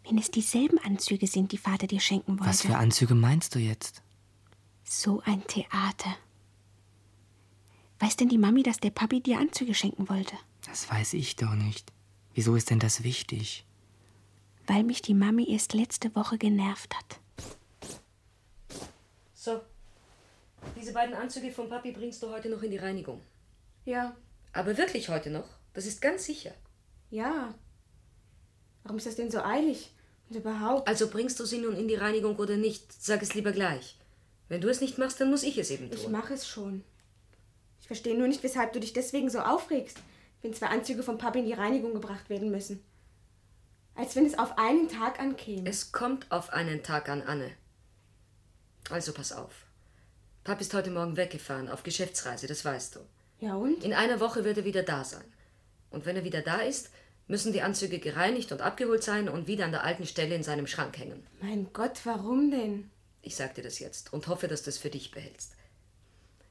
[0.05, 2.49] Wenn es dieselben Anzüge sind, die Vater dir schenken wollte.
[2.49, 4.03] Was für Anzüge meinst du jetzt?
[4.85, 6.17] So ein Theater.
[7.99, 10.37] Weiß denn die Mami, dass der Papi dir Anzüge schenken wollte?
[10.67, 11.93] Das weiß ich doch nicht.
[12.35, 13.67] Wieso ist denn das wichtig?
[14.67, 17.21] Weil mich die Mami erst letzte Woche genervt hat.
[19.35, 19.61] So,
[20.77, 23.21] diese beiden Anzüge vom Papi bringst du heute noch in die Reinigung.
[23.89, 24.15] Ja.
[24.53, 25.49] Aber wirklich heute noch?
[25.73, 26.53] Das ist ganz sicher.
[27.09, 27.55] Ja.
[28.83, 29.95] Warum ist das denn so eilig?
[30.29, 30.87] Und überhaupt.
[30.87, 32.93] Also bringst du sie nun in die Reinigung oder nicht?
[33.03, 33.97] Sag es lieber gleich.
[34.49, 35.99] Wenn du es nicht machst, dann muss ich es eben tun.
[35.99, 36.85] Ich mache es schon.
[37.81, 39.97] Ich verstehe nur nicht, weshalb du dich deswegen so aufregst,
[40.43, 42.85] wenn zwei Anzüge von Papi in die Reinigung gebracht werden müssen.
[43.95, 45.67] Als wenn es auf einen Tag ankäme.
[45.67, 47.53] Es kommt auf einen Tag an, Anne.
[48.91, 49.65] Also pass auf.
[50.45, 53.01] Pap ist heute Morgen weggefahren, auf Geschäftsreise, das weißt du.
[53.41, 53.85] Ja und?
[53.85, 55.25] In einer Woche wird er wieder da sein.
[55.91, 56.91] Und wenn er wieder da ist,
[57.27, 60.67] müssen die Anzüge gereinigt und abgeholt sein und wieder an der alten Stelle in seinem
[60.67, 61.27] Schrank hängen.
[61.41, 62.91] Mein Gott, warum denn?
[63.23, 65.53] Ich sag dir das jetzt und hoffe, dass du es für dich behältst.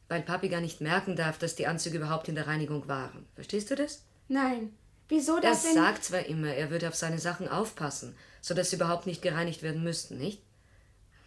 [0.09, 3.25] Weil Papi gar nicht merken darf, dass die Anzüge überhaupt in der Reinigung waren.
[3.35, 4.03] Verstehst du das?
[4.27, 4.73] Nein.
[5.09, 5.73] Wieso Er das denn?
[5.73, 9.83] sagt zwar immer, er würde auf seine Sachen aufpassen, sodass sie überhaupt nicht gereinigt werden
[9.83, 10.41] müssten, nicht?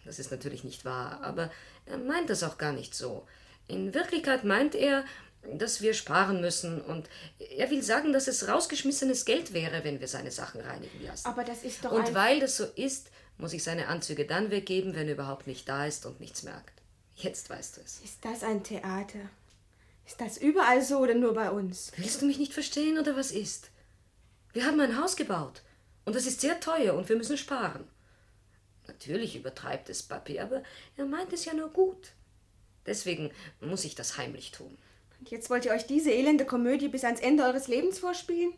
[0.05, 1.51] Das ist natürlich nicht wahr, aber
[1.85, 3.27] er meint das auch gar nicht so.
[3.67, 5.03] In Wirklichkeit meint er,
[5.57, 10.07] dass wir sparen müssen und er will sagen, dass es rausgeschmissenes Geld wäre, wenn wir
[10.07, 11.27] seine Sachen reinigen lassen.
[11.27, 14.95] Aber das ist doch Und weil das so ist, muss ich seine Anzüge dann weggeben,
[14.95, 16.81] wenn er überhaupt nicht da ist und nichts merkt.
[17.15, 17.99] Jetzt weißt du es.
[18.01, 19.19] Ist das ein Theater?
[20.05, 21.91] Ist das überall so oder nur bei uns?
[21.97, 23.69] Willst du mich nicht verstehen oder was ist?
[24.53, 25.61] Wir haben ein Haus gebaut
[26.05, 27.87] und das ist sehr teuer und wir müssen sparen.
[28.87, 30.63] Natürlich übertreibt es Papi, aber
[30.97, 32.11] er meint es ja nur gut.
[32.85, 34.77] Deswegen muss ich das heimlich tun.
[35.21, 38.53] Und jetzt wollt ihr euch diese elende Komödie bis ans Ende eures Lebens vorspielen?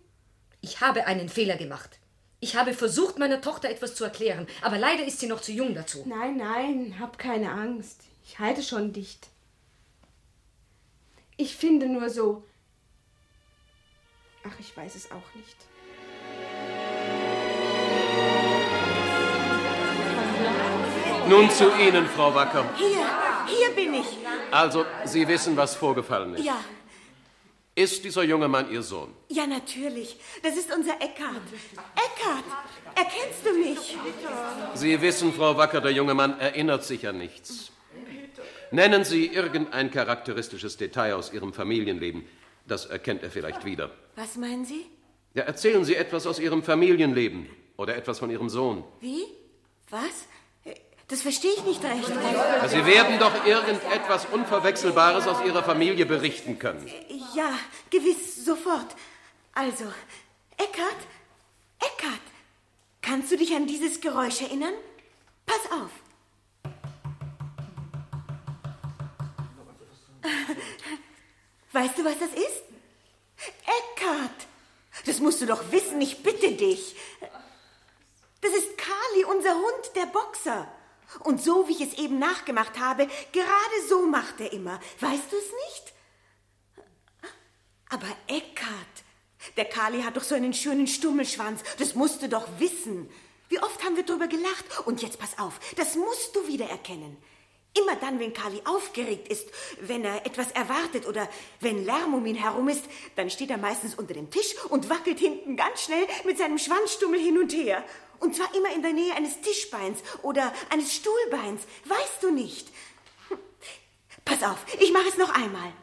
[0.62, 2.00] Ich habe einen Fehler gemacht.
[2.40, 5.76] Ich habe versucht, meiner Tochter etwas zu erklären, aber leider ist sie noch zu jung
[5.76, 6.06] dazu.
[6.08, 8.04] Nein, nein, hab keine Angst.
[8.26, 9.28] Ich halte schon dicht.
[11.36, 12.46] Ich finde nur so.
[14.46, 15.58] Ach, ich weiß es auch nicht.
[21.28, 22.66] Nun zu Ihnen, Frau Wacker.
[22.78, 23.06] Hier,
[23.48, 24.06] hier bin ich.
[24.52, 26.46] Also, Sie wissen, was vorgefallen ist.
[26.46, 26.60] Ja,
[27.76, 29.14] Ist dieser junge Mann Ihr Sohn?
[29.30, 30.18] ja, natürlich.
[30.44, 31.42] Das ist unser Eckhard.
[31.96, 32.44] Eckhard,
[32.96, 33.98] erkennst du mich?
[34.76, 37.72] Sie wissen, Frau Wacker, der junge Mann erinnert sich an nichts.
[38.72, 42.26] Nennen Sie irgendein charakteristisches Detail aus Ihrem Familienleben.
[42.68, 43.92] Das erkennt er vielleicht wieder.
[44.16, 44.86] Was meinen Sie?
[45.36, 48.84] Ja, erzählen Sie etwas aus Ihrem Familienleben oder etwas von Ihrem Sohn.
[49.00, 49.24] Wie?
[49.90, 50.28] Was?
[51.14, 52.10] Das verstehe ich nicht recht.
[52.10, 56.92] Ja, Sie werden doch irgendetwas Unverwechselbares aus Ihrer Familie berichten können.
[57.36, 57.52] Ja,
[57.92, 58.96] gewiss, sofort.
[59.54, 59.84] Also,
[60.58, 60.98] Eckhard,
[61.80, 62.20] Eckhard,
[63.04, 64.74] kannst du dich an dieses Geräusch erinnern?
[65.46, 65.92] Pass auf.
[71.74, 72.64] Weißt du, was das ist?
[73.68, 74.48] Eckart!
[75.06, 76.96] Das musst du doch wissen, ich bitte dich.
[78.42, 80.68] Das ist Kali, unser Hund, der Boxer.
[81.20, 84.80] Und so, wie ich es eben nachgemacht habe, gerade so macht er immer.
[85.00, 85.94] Weißt du es nicht?
[87.90, 89.04] Aber Eckart,
[89.58, 91.62] der Kali hat doch so einen schönen Stummelschwanz.
[91.78, 93.10] Das musst du doch wissen.
[93.50, 94.66] Wie oft haben wir drüber gelacht?
[94.86, 97.18] Und jetzt pass auf, das musst du wieder erkennen.
[97.76, 99.48] Immer dann, wenn Kali aufgeregt ist,
[99.82, 101.28] wenn er etwas erwartet oder
[101.60, 102.84] wenn Lärm um ihn herum ist,
[103.16, 107.20] dann steht er meistens unter dem Tisch und wackelt hinten ganz schnell mit seinem Schwanzstummel
[107.20, 107.84] hin und her.
[108.20, 111.64] Und zwar immer in der Nähe eines Tischbeins oder eines Stuhlbeins.
[111.86, 112.68] Weißt du nicht?
[113.30, 113.38] Hm.
[114.26, 115.74] Pass auf, ich mache es noch einmal.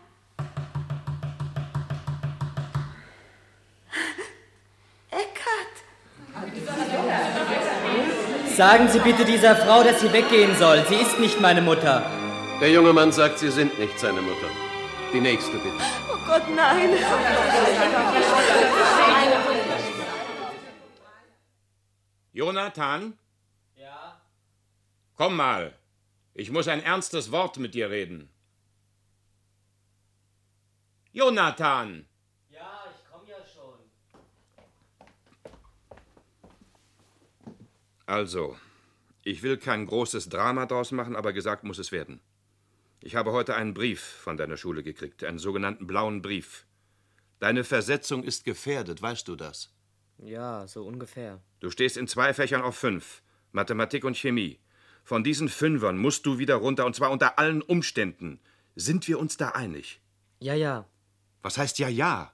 [5.10, 5.76] Eckart.
[8.56, 10.84] Sagen Sie bitte dieser Frau, dass sie weggehen soll.
[10.88, 12.10] Sie ist nicht meine Mutter.
[12.60, 14.48] Der junge Mann sagt, Sie sind nicht seine Mutter.
[15.12, 15.76] Die nächste bitte.
[16.12, 16.90] Oh Gott, nein.
[22.32, 23.18] Jonathan?
[23.74, 24.20] Ja?
[25.16, 25.76] Komm mal.
[26.34, 28.30] Ich muss ein ernstes Wort mit dir reden.
[31.12, 32.06] Jonathan!
[32.50, 33.80] Ja, ich komme ja schon.
[38.06, 38.56] Also,
[39.24, 42.20] ich will kein großes Drama draus machen, aber gesagt muss es werden.
[43.00, 46.64] Ich habe heute einen Brief von deiner Schule gekriegt, einen sogenannten blauen Brief.
[47.40, 49.72] Deine Versetzung ist gefährdet, weißt du das?
[50.22, 51.40] Ja, so ungefähr.
[51.60, 54.58] Du stehst in zwei Fächern auf fünf, Mathematik und Chemie.
[55.02, 58.38] Von diesen Fünfern musst du wieder runter, und zwar unter allen Umständen.
[58.76, 60.00] Sind wir uns da einig?
[60.40, 60.86] Ja, ja.
[61.42, 62.32] Was heißt ja, ja?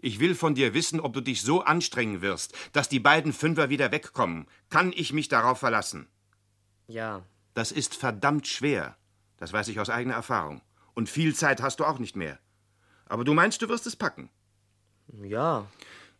[0.00, 3.70] Ich will von dir wissen, ob du dich so anstrengen wirst, dass die beiden Fünfer
[3.70, 4.48] wieder wegkommen.
[4.68, 6.08] Kann ich mich darauf verlassen?
[6.88, 7.22] Ja.
[7.54, 8.96] Das ist verdammt schwer.
[9.36, 10.62] Das weiß ich aus eigener Erfahrung.
[10.94, 12.38] Und viel Zeit hast du auch nicht mehr.
[13.06, 14.30] Aber du meinst, du wirst es packen?
[15.22, 15.68] Ja.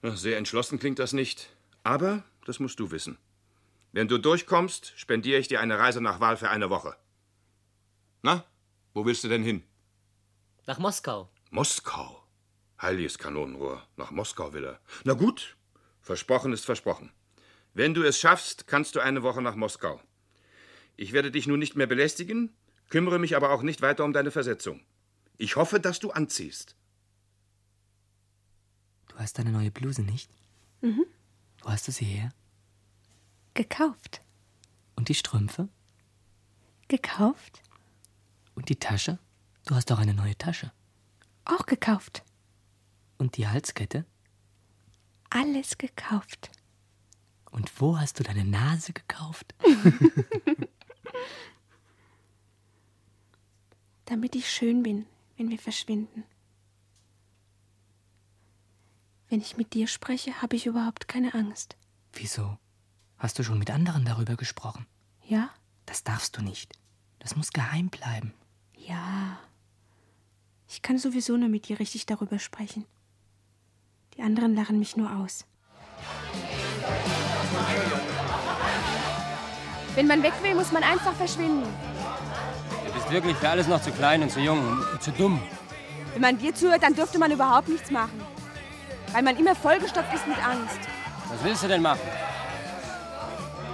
[0.03, 1.51] Sehr entschlossen klingt das nicht.
[1.85, 3.19] Aber das musst du wissen.
[3.93, 6.97] Wenn du durchkommst, spendiere ich dir eine Reise nach Wahl für eine Woche.
[8.23, 8.45] Na,
[8.95, 9.63] Wo willst du denn hin?
[10.67, 11.31] Nach Moskau.
[11.51, 12.23] Moskau?
[12.81, 13.87] Heiliges Kanonenrohr.
[13.97, 14.81] Nach Moskau will er.
[15.05, 15.57] Na gut,
[16.01, 17.11] versprochen ist versprochen.
[17.75, 20.01] Wenn du es schaffst, kannst du eine Woche nach Moskau.
[20.97, 22.55] Ich werde dich nun nicht mehr belästigen,
[22.91, 24.85] kümmere mich aber auch nicht weiter um deine Versetzung.
[25.39, 26.77] Ich hoffe, dass du anziehst.
[29.13, 30.31] Du hast deine neue Bluse nicht?
[30.81, 31.05] Mhm.
[31.63, 32.33] Wo hast du sie her?
[33.55, 34.23] Gekauft.
[34.97, 35.69] Und die Strümpfe?
[36.89, 37.63] Gekauft?
[38.55, 39.19] Und die Tasche?
[39.67, 40.73] Du hast doch eine neue Tasche.
[41.45, 42.25] Auch gekauft.
[43.19, 44.07] Und die Halskette?
[45.31, 46.51] Alles gekauft.
[47.51, 49.55] Und wo hast du deine Nase gekauft?
[54.07, 55.07] Damit ich schön bin,
[55.37, 56.25] wenn wir verschwinden.
[59.33, 61.79] Wenn ich mit dir spreche, habe ich überhaupt keine Angst.
[62.13, 62.59] Wieso?
[63.17, 64.85] Hast du schon mit anderen darüber gesprochen?
[65.27, 65.49] Ja?
[65.87, 66.75] Das darfst du nicht.
[67.19, 68.35] Das muss geheim bleiben.
[68.77, 69.39] Ja.
[70.69, 72.85] Ich kann sowieso nur mit dir richtig darüber sprechen.
[74.19, 75.47] Die anderen lachen mich nur aus.
[79.95, 81.67] Wenn man weg will, muss man einfach verschwinden.
[82.87, 85.41] Du bist wirklich für alles noch zu klein und zu jung und zu dumm.
[86.13, 88.32] Wenn man dir zuhört, dann dürfte man überhaupt nichts machen.
[89.13, 90.79] Weil man immer vollgestopft ist mit Angst.
[91.29, 92.01] Was willst du denn machen?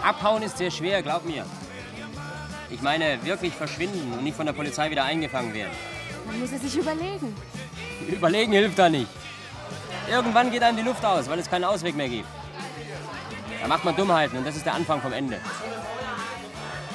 [0.03, 1.45] Abhauen ist sehr schwer, glaub mir.
[2.71, 5.73] Ich meine, wirklich verschwinden und nicht von der Polizei wieder eingefangen werden.
[6.27, 7.35] Man muss es sich überlegen.
[8.09, 9.09] Überlegen hilft da nicht.
[10.11, 12.29] Irgendwann geht einem die Luft aus, weil es keinen Ausweg mehr gibt.
[13.61, 15.41] Da macht man Dummheiten und das ist der Anfang vom Ende.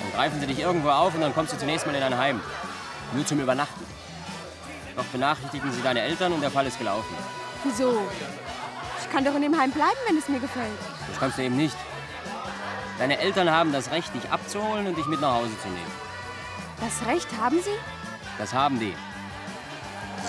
[0.01, 2.39] Dann greifen sie dich irgendwo auf und dann kommst du zunächst mal in ein Heim.
[3.13, 3.85] Nur zum Übernachten.
[4.95, 7.15] Doch benachrichtigen sie deine Eltern und der Fall ist gelaufen.
[7.63, 8.07] Wieso?
[9.01, 10.71] Ich kann doch in dem Heim bleiben, wenn es mir gefällt.
[11.09, 11.75] Das kannst du eben nicht.
[12.99, 15.91] Deine Eltern haben das Recht, dich abzuholen und dich mit nach Hause zu nehmen.
[16.79, 17.77] Das Recht haben Sie?
[18.37, 18.93] Das haben die.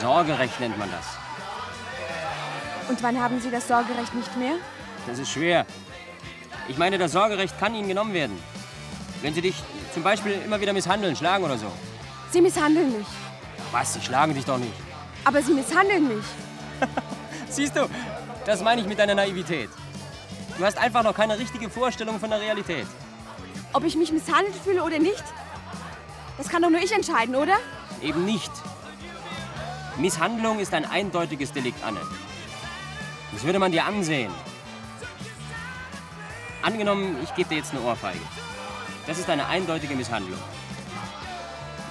[0.01, 1.07] Sorgerecht nennt man das.
[2.89, 4.57] Und wann haben Sie das Sorgerecht nicht mehr?
[5.07, 5.67] Das ist schwer.
[6.69, 8.39] Ich meine, das Sorgerecht kann ihnen genommen werden.
[9.23, 9.55] Wenn sie dich
[9.93, 11.71] zum Beispiel immer wieder misshandeln, schlagen oder so.
[12.31, 13.07] Sie misshandeln mich.
[13.73, 13.95] Was?
[13.95, 14.73] Sie schlagen dich doch nicht.
[15.25, 16.25] Aber Sie misshandeln mich.
[17.55, 17.89] Siehst du,
[18.47, 19.71] das meine ich mit deiner Naivität.
[20.59, 22.87] Du hast einfach noch keine richtige Vorstellung von der Realität.
[23.73, 25.23] Ob ich mich misshandelt fühle oder nicht?
[26.37, 27.57] Das kann doch nur ich entscheiden, oder?
[28.03, 28.51] Eben nicht.
[29.99, 32.01] Misshandlung ist ein eindeutiges Delikt, Anne.
[33.31, 34.33] Das würde man dir ansehen.
[36.61, 38.19] Angenommen, ich gebe dir jetzt eine Ohrfeige.
[39.07, 40.41] Das ist eine eindeutige Misshandlung.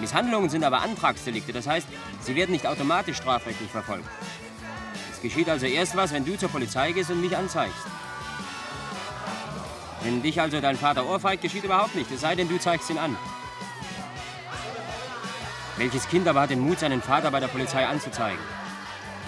[0.01, 1.87] Misshandlungen sind aber Antragsdelikte, das heißt,
[2.19, 4.09] sie werden nicht automatisch strafrechtlich verfolgt.
[5.23, 7.77] Es geschieht also erst was, wenn du zur Polizei gehst und mich anzeigst.
[10.01, 12.97] Wenn dich also dein Vater ohrfeigt, geschieht überhaupt nichts, es sei denn, du zeigst ihn
[12.97, 13.15] an.
[15.77, 18.43] Welches Kind aber hat den Mut, seinen Vater bei der Polizei anzuzeigen?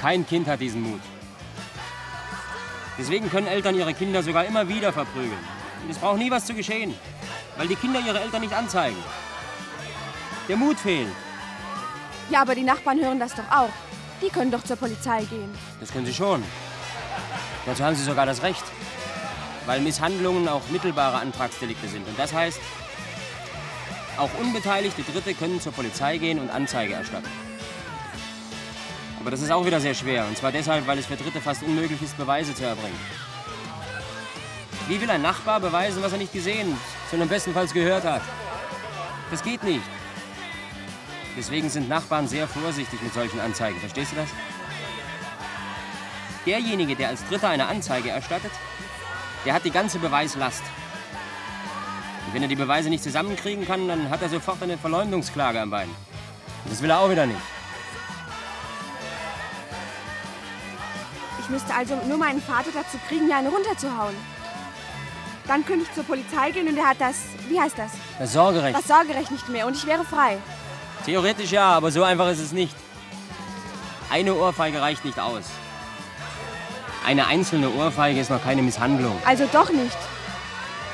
[0.02, 1.00] Kein Kind hat diesen Mut.
[2.98, 5.48] Deswegen können Eltern ihre Kinder sogar immer wieder verprügeln.
[5.82, 6.94] Und es braucht nie was zu geschehen,
[7.56, 8.98] weil die Kinder ihre Eltern nicht anzeigen.
[10.50, 11.08] Der Mut fehlt.
[12.30, 13.70] Ja, aber die Nachbarn hören das doch auch.
[14.22, 15.54] Die können doch zur Polizei gehen.
[15.80, 16.44] Das können sie schon.
[17.66, 18.64] Dazu haben sie sogar das Recht.
[19.66, 22.08] Weil Misshandlungen auch mittelbare Antragsdelikte sind.
[22.08, 22.60] Und das heißt,
[24.18, 27.30] auch unbeteiligte Dritte können zur Polizei gehen und Anzeige erstatten.
[29.20, 30.26] Aber das ist auch wieder sehr schwer.
[30.28, 33.00] Und zwar deshalb, weil es für Dritte fast unmöglich ist, Beweise zu erbringen.
[34.88, 36.78] Wie will ein Nachbar beweisen, was er nicht gesehen,
[37.10, 38.22] sondern bestenfalls gehört hat?
[39.32, 39.82] Das geht nicht.
[41.38, 43.80] Deswegen sind Nachbarn sehr vorsichtig mit solchen Anzeigen.
[43.80, 44.30] Verstehst du das?
[46.46, 48.52] Derjenige, der als Dritter eine Anzeige erstattet,
[49.46, 50.64] der hat die ganze Beweislast.
[52.26, 55.72] Und wenn er die Beweise nicht zusammenkriegen kann, dann hat er sofort eine Verleumdungsklage am
[55.72, 55.90] Bein.
[56.64, 57.42] Und das will er auch wieder nicht.
[61.40, 64.16] Ich müsste also nur meinen Vater dazu kriegen, mir eine runterzuhauen.
[65.48, 67.18] Dann könnte ich zur Polizei gehen und er hat das,
[67.50, 67.92] wie heißt das?
[68.18, 68.76] Das Sorgerecht.
[68.76, 70.40] Das Sorgerecht nicht mehr und ich wäre frei.
[71.06, 72.76] Theoretisch ja, aber so einfach ist es nicht.
[74.10, 75.44] Eine Ohrfeige reicht nicht aus.
[77.06, 79.16] Eine einzelne Ohrfeige ist noch keine Misshandlung.
[79.26, 79.98] Also doch nicht.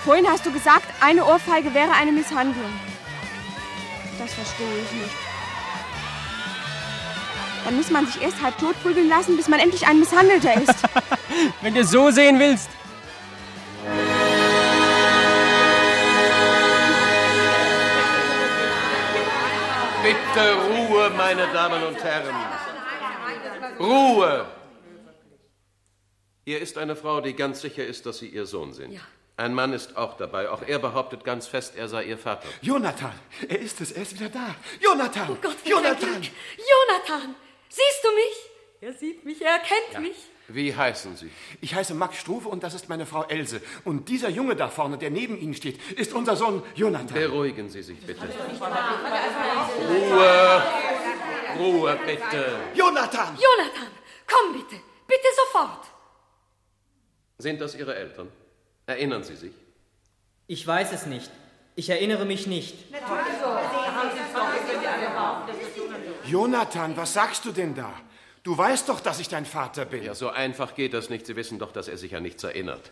[0.03, 2.71] Vorhin hast du gesagt, eine Ohrfeige wäre eine Misshandlung.
[4.19, 5.15] Das verstehe ich nicht.
[7.63, 10.83] Dann muss man sich erst halb tot prügeln lassen, bis man endlich ein Misshandelter ist.
[11.61, 12.69] Wenn du es so sehen willst.
[20.11, 22.35] Bitte Ruhe, meine Damen und Herren.
[23.79, 24.45] Ruhe!
[26.43, 28.91] Hier ist eine Frau, die ganz sicher ist, dass Sie Ihr Sohn sind.
[28.91, 28.99] Ja.
[29.37, 30.49] Ein Mann ist auch dabei.
[30.49, 32.49] Auch er behauptet ganz fest, er sei Ihr Vater.
[32.61, 33.13] Jonathan,
[33.47, 34.53] er ist es, er ist wieder da.
[34.81, 35.29] Jonathan!
[35.31, 36.21] Oh Gott, Jonathan!
[36.21, 37.35] Jonathan,
[37.69, 38.51] siehst du mich?
[38.81, 40.17] Er sieht mich, er erkennt mich.
[40.53, 41.31] Wie heißen Sie?
[41.61, 43.61] Ich heiße Max Struve und das ist meine Frau Else.
[43.85, 47.13] Und dieser Junge da vorne, der neben Ihnen steht, ist unser Sohn Jonathan.
[47.13, 48.27] Beruhigen Sie sich bitte.
[49.89, 50.63] Ruhe!
[51.57, 52.59] Ruhe, bitte.
[52.73, 53.35] Jonathan!
[53.35, 53.87] Jonathan,
[54.27, 55.85] komm bitte, bitte sofort.
[57.37, 58.29] Sind das Ihre Eltern?
[58.85, 59.53] Erinnern Sie sich?
[60.47, 61.31] Ich weiß es nicht.
[61.75, 62.75] Ich erinnere mich nicht.
[66.25, 67.93] Jonathan, was sagst du denn da?
[68.43, 70.03] Du weißt doch, dass ich dein Vater bin.
[70.03, 71.25] Ja, so einfach geht das nicht.
[71.25, 72.91] Sie wissen doch, dass er sich an nichts erinnert.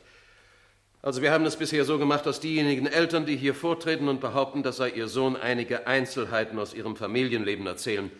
[1.01, 4.63] Also wir haben es bisher so gemacht, dass diejenigen Eltern, die hier vortreten und behaupten,
[4.63, 8.11] das sei ihr Sohn, einige Einzelheiten aus ihrem Familienleben erzählen.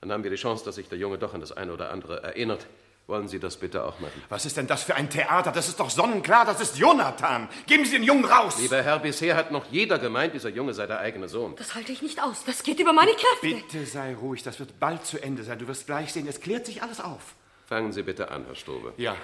[0.00, 2.22] Dann haben wir die Chance, dass sich der Junge doch an das eine oder andere
[2.22, 2.66] erinnert.
[3.06, 4.22] Wollen Sie das bitte auch machen?
[4.30, 5.52] Was ist denn das für ein Theater?
[5.52, 7.48] Das ist doch sonnenklar, das ist Jonathan.
[7.66, 8.58] Geben Sie den Jungen raus!
[8.58, 11.54] Lieber Herr, bisher hat noch jeder gemeint, dieser Junge sei der eigene Sohn.
[11.56, 12.44] Das halte ich nicht aus.
[12.44, 13.56] Das geht über meine Kräfte.
[13.56, 15.58] Bitte sei ruhig, das wird bald zu Ende sein.
[15.58, 17.34] Du wirst gleich sehen, es klärt sich alles auf.
[17.66, 18.94] Fangen Sie bitte an, Herr Strobe.
[18.96, 19.16] Ja.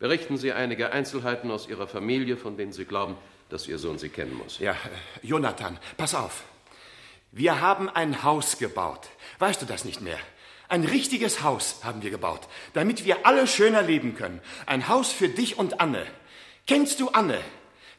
[0.00, 3.16] Berichten Sie einige Einzelheiten aus Ihrer Familie, von denen Sie glauben,
[3.50, 4.58] dass Ihr Sohn sie kennen muss.
[4.58, 4.74] Ja,
[5.22, 6.42] Jonathan, pass auf.
[7.30, 9.08] Wir haben ein Haus gebaut.
[9.38, 10.18] Weißt du das nicht mehr?
[10.72, 14.40] Ein richtiges Haus haben wir gebaut, damit wir alle schöner leben können.
[14.64, 16.06] Ein Haus für dich und Anne.
[16.66, 17.38] Kennst du Anne?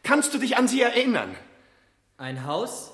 [0.01, 1.35] Kannst du dich an sie erinnern?
[2.17, 2.89] Ein Haus?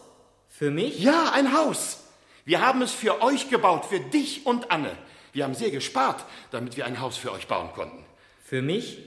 [0.49, 0.99] Für mich?
[0.99, 2.03] Ja, ein Haus.
[2.43, 4.91] Wir haben es für euch gebaut, für dich und Anne.
[5.31, 8.03] Wir haben sehr gespart, damit wir ein Haus für euch bauen konnten.
[8.43, 8.97] Für mich?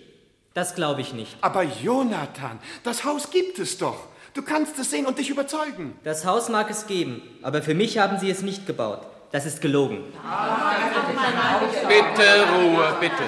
[0.55, 1.37] Das glaube ich nicht.
[1.43, 4.09] Aber Jonathan, das Haus gibt es doch.
[4.33, 5.99] Du kannst es sehen und dich überzeugen.
[6.03, 9.12] Das Haus mag es geben, aber für mich haben Sie es nicht gebaut.
[9.33, 10.05] Das ist gelogen.
[11.89, 13.24] Bitte Ruhe, bitte.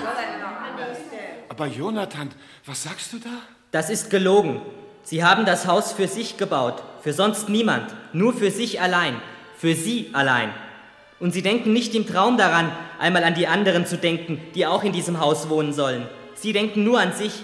[1.48, 2.30] Aber Jonathan,
[2.66, 3.30] was sagst du da?
[3.70, 4.60] Das ist gelogen.
[5.02, 9.20] Sie haben das Haus für sich gebaut, für sonst niemand, nur für sich allein,
[9.56, 10.50] für Sie allein.
[11.20, 14.84] Und Sie denken nicht im Traum daran, einmal an die anderen zu denken, die auch
[14.84, 16.06] in diesem Haus wohnen sollen.
[16.34, 17.42] Sie denken nur an sich.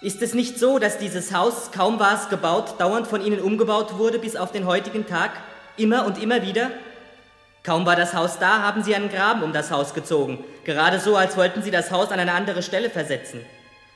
[0.00, 3.96] Ist es nicht so, dass dieses Haus, kaum war es gebaut, dauernd von Ihnen umgebaut
[3.96, 5.30] wurde bis auf den heutigen Tag?
[5.76, 6.70] Immer und immer wieder?
[7.64, 11.16] Kaum war das Haus da, haben sie einen Graben um das Haus gezogen, gerade so,
[11.16, 13.40] als wollten sie das Haus an eine andere Stelle versetzen.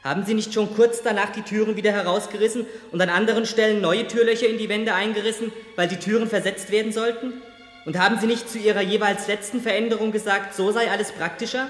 [0.02, 4.06] Haben sie nicht schon kurz danach die Türen wieder herausgerissen und an anderen Stellen neue
[4.06, 7.42] Türlöcher in die Wände eingerissen, weil die Türen versetzt werden sollten?
[7.84, 11.66] Und haben sie nicht zu ihrer jeweils letzten Veränderung gesagt, so sei alles praktischer?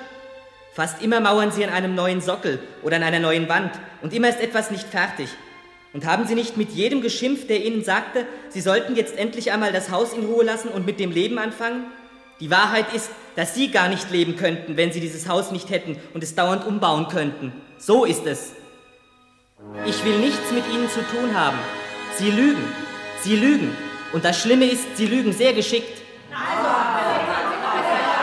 [0.74, 3.72] Fast immer mauern sie an einem neuen Sockel oder an einer neuen Wand
[4.03, 5.30] und immer ist etwas nicht fertig.
[5.93, 9.72] Und haben Sie nicht mit jedem geschimpft, der Ihnen sagte, Sie sollten jetzt endlich einmal
[9.72, 11.86] das Haus in Ruhe lassen und mit dem Leben anfangen?
[12.41, 15.97] Die Wahrheit ist, dass Sie gar nicht leben könnten, wenn Sie dieses Haus nicht hätten
[16.14, 17.53] und es dauernd umbauen könnten.
[17.78, 18.53] So ist es.
[19.86, 21.59] Ich will nichts mit Ihnen zu tun haben.
[22.16, 22.64] Sie lügen.
[23.22, 23.76] Sie lügen.
[24.12, 26.03] Und das Schlimme ist, Sie lügen sehr geschickt.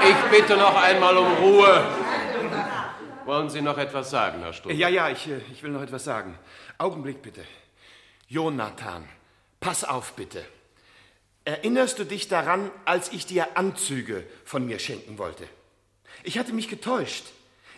[0.07, 1.83] Ich bitte noch einmal um Ruhe.
[3.25, 4.75] Wollen Sie noch etwas sagen, Herr Stumpf?
[4.75, 6.37] Ja, ja, ich, äh, ich will noch etwas sagen.
[6.77, 7.43] Augenblick bitte.
[8.27, 9.07] Jonathan,
[9.59, 10.43] pass auf bitte.
[11.45, 15.47] Erinnerst du dich daran, als ich dir Anzüge von mir schenken wollte?
[16.23, 17.25] Ich hatte mich getäuscht.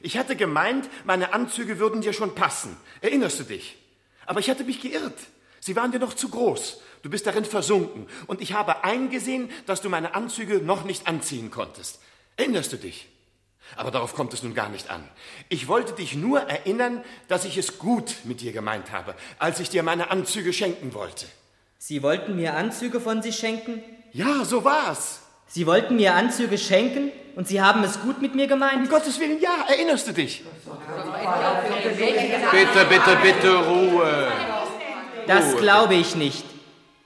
[0.01, 2.77] Ich hatte gemeint, meine Anzüge würden dir schon passen.
[3.01, 3.77] Erinnerst du dich?
[4.25, 5.17] Aber ich hatte mich geirrt.
[5.59, 6.81] Sie waren dir noch zu groß.
[7.01, 8.07] Du bist darin versunken.
[8.27, 11.99] Und ich habe eingesehen, dass du meine Anzüge noch nicht anziehen konntest.
[12.37, 13.07] Erinnerst du dich?
[13.75, 15.03] Aber darauf kommt es nun gar nicht an.
[15.49, 19.69] Ich wollte dich nur erinnern, dass ich es gut mit dir gemeint habe, als ich
[19.69, 21.25] dir meine Anzüge schenken wollte.
[21.77, 23.83] Sie wollten mir Anzüge von sich schenken?
[24.13, 25.21] Ja, so war's.
[25.47, 28.77] Sie wollten mir Anzüge schenken und Sie haben es gut mit mir gemeint?
[28.77, 30.43] Um Gottes Willen, ja, erinnerst du dich?
[32.51, 34.27] Bitte, bitte, bitte Ruhe.
[35.27, 36.43] Das glaube ich nicht.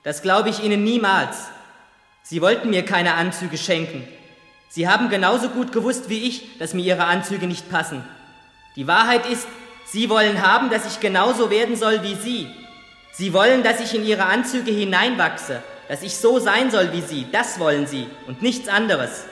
[0.03, 1.49] Das glaube ich Ihnen niemals.
[2.23, 4.07] Sie wollten mir keine Anzüge schenken.
[4.73, 8.05] Sie haben genauso gut gewusst wie ich, dass mir Ihre Anzüge nicht passen.
[8.77, 9.45] Die Wahrheit ist,
[9.85, 12.47] Sie wollen haben, dass ich genauso werden soll wie Sie.
[13.11, 17.27] Sie wollen, dass ich in Ihre Anzüge hineinwachse, dass ich so sein soll wie Sie.
[17.33, 19.25] Das wollen Sie und nichts anderes.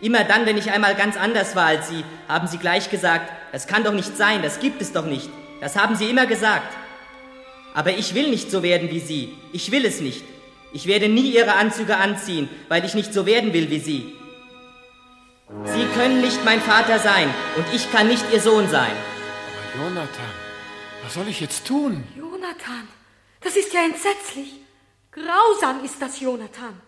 [0.00, 3.66] Immer dann, wenn ich einmal ganz anders war als Sie, haben Sie gleich gesagt, das
[3.66, 5.30] kann doch nicht sein, das gibt es doch nicht.
[5.60, 6.72] Das haben Sie immer gesagt.
[7.74, 9.36] Aber ich will nicht so werden wie Sie.
[9.52, 10.22] Ich will es nicht.
[10.72, 14.16] Ich werde nie Ihre Anzüge anziehen, weil ich nicht so werden will wie Sie.
[15.64, 18.92] Sie können nicht mein Vater sein und ich kann nicht Ihr Sohn sein.
[18.92, 20.32] Aber Jonathan,
[21.02, 22.04] was soll ich jetzt tun?
[22.16, 22.88] Jonathan,
[23.40, 24.60] das ist ja entsetzlich.
[25.10, 26.80] Grausam ist das, Jonathan.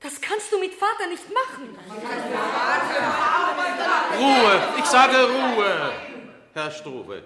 [0.00, 1.76] Das kannst du mit Vater nicht machen.
[4.20, 5.92] Ruhe, ich sage Ruhe.
[6.52, 7.22] Herr Struve,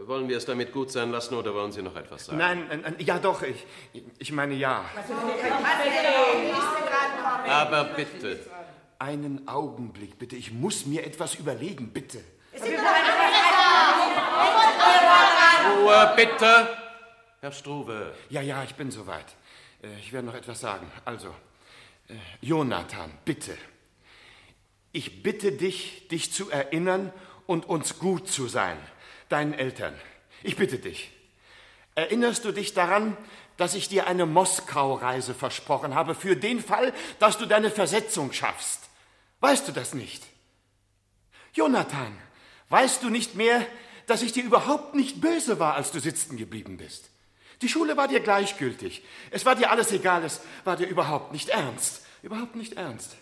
[0.00, 2.38] Wollen wir es damit gut sein lassen oder wollen Sie noch etwas sagen?
[2.38, 3.64] Nein, nein, ja doch, ich,
[4.18, 4.84] ich meine ja.
[7.48, 8.40] Aber bitte.
[8.98, 10.34] Einen Augenblick, bitte.
[10.36, 12.20] Ich muss mir etwas überlegen, bitte.
[15.76, 16.68] Ruhe, bitte!
[17.40, 18.14] Herr Struve.
[18.30, 19.26] Ja, ja, ich bin soweit.
[19.82, 20.90] Äh, Ich werde noch etwas sagen.
[21.04, 21.28] Also,
[22.08, 23.56] äh, Jonathan, bitte.
[24.92, 27.12] Ich bitte dich, dich zu erinnern
[27.46, 28.78] und uns gut zu sein,
[29.28, 29.94] deinen Eltern.
[30.42, 31.10] Ich bitte dich.
[31.94, 33.16] Erinnerst du dich daran,
[33.56, 38.80] dass ich dir eine Moskau-Reise versprochen habe, für den Fall, dass du deine Versetzung schaffst?
[39.40, 40.22] Weißt du das nicht?
[41.52, 42.16] Jonathan,
[42.68, 43.64] weißt du nicht mehr,
[44.06, 47.10] dass ich dir überhaupt nicht böse war, als du sitzen geblieben bist?
[47.62, 49.02] Die Schule war dir gleichgültig.
[49.30, 50.24] Es war dir alles egal.
[50.24, 52.04] Es war dir überhaupt nicht ernst.
[52.22, 53.16] Überhaupt nicht ernst.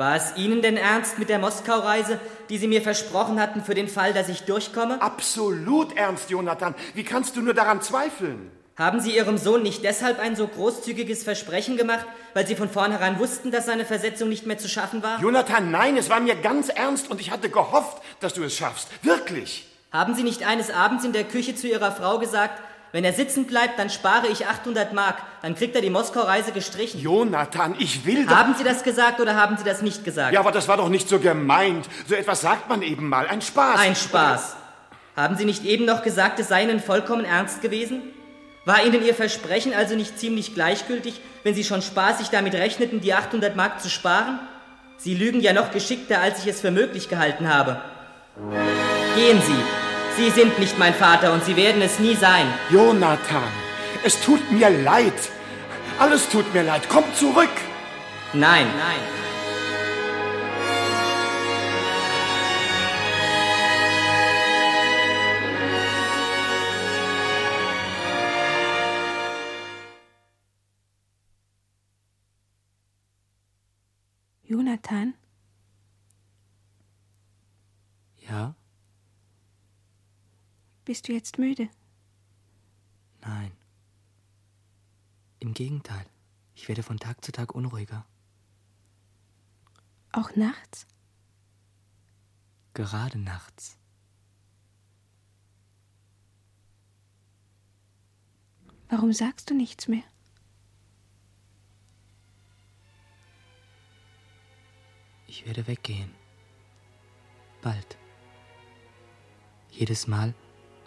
[0.00, 3.86] War es Ihnen denn ernst mit der Moskau-Reise, die Sie mir versprochen hatten, für den
[3.86, 5.02] Fall, dass ich durchkomme?
[5.02, 6.74] Absolut ernst, Jonathan.
[6.94, 8.50] Wie kannst du nur daran zweifeln?
[8.78, 13.18] Haben Sie Ihrem Sohn nicht deshalb ein so großzügiges Versprechen gemacht, weil Sie von vornherein
[13.18, 15.20] wussten, dass seine Versetzung nicht mehr zu schaffen war?
[15.20, 18.88] Jonathan, nein, es war mir ganz ernst und ich hatte gehofft, dass du es schaffst.
[19.02, 19.66] Wirklich.
[19.92, 22.58] Haben Sie nicht eines Abends in der Küche zu Ihrer Frau gesagt,
[22.92, 27.00] wenn er sitzen bleibt, dann spare ich 800 Mark, dann kriegt er die Moskau-Reise gestrichen?
[27.00, 28.34] Jonathan, ich will doch...
[28.34, 30.32] Haben Sie das gesagt oder haben Sie das nicht gesagt?
[30.32, 31.88] Ja, aber das war doch nicht so gemeint.
[32.08, 33.28] So etwas sagt man eben mal.
[33.28, 33.78] Ein Spaß.
[33.78, 34.56] Ein Spaß.
[35.16, 38.02] Haben Sie nicht eben noch gesagt, es sei Ihnen vollkommen ernst gewesen?
[38.64, 43.14] War Ihnen Ihr Versprechen also nicht ziemlich gleichgültig, wenn Sie schon spaßig damit rechneten, die
[43.14, 44.38] 800 Mark zu sparen?
[44.98, 47.80] Sie lügen ja noch geschickter, als ich es für möglich gehalten habe.
[49.14, 49.89] Gehen Sie.
[50.16, 52.46] Sie sind nicht mein Vater und Sie werden es nie sein.
[52.70, 53.50] Jonathan,
[54.04, 55.14] es tut mir leid.
[55.98, 56.82] Alles tut mir leid.
[56.88, 57.48] Komm zurück.
[58.32, 58.66] Nein.
[58.78, 59.20] Nein.
[74.50, 75.14] Jonathan,
[78.28, 78.54] Ja?
[80.90, 81.68] Bist du jetzt müde?
[83.20, 83.52] Nein.
[85.38, 86.04] Im Gegenteil.
[86.56, 88.04] Ich werde von Tag zu Tag unruhiger.
[90.10, 90.88] Auch nachts?
[92.74, 93.78] Gerade nachts.
[98.88, 100.02] Warum sagst du nichts mehr?
[105.28, 106.12] Ich werde weggehen.
[107.62, 107.96] Bald.
[109.70, 110.34] Jedes Mal,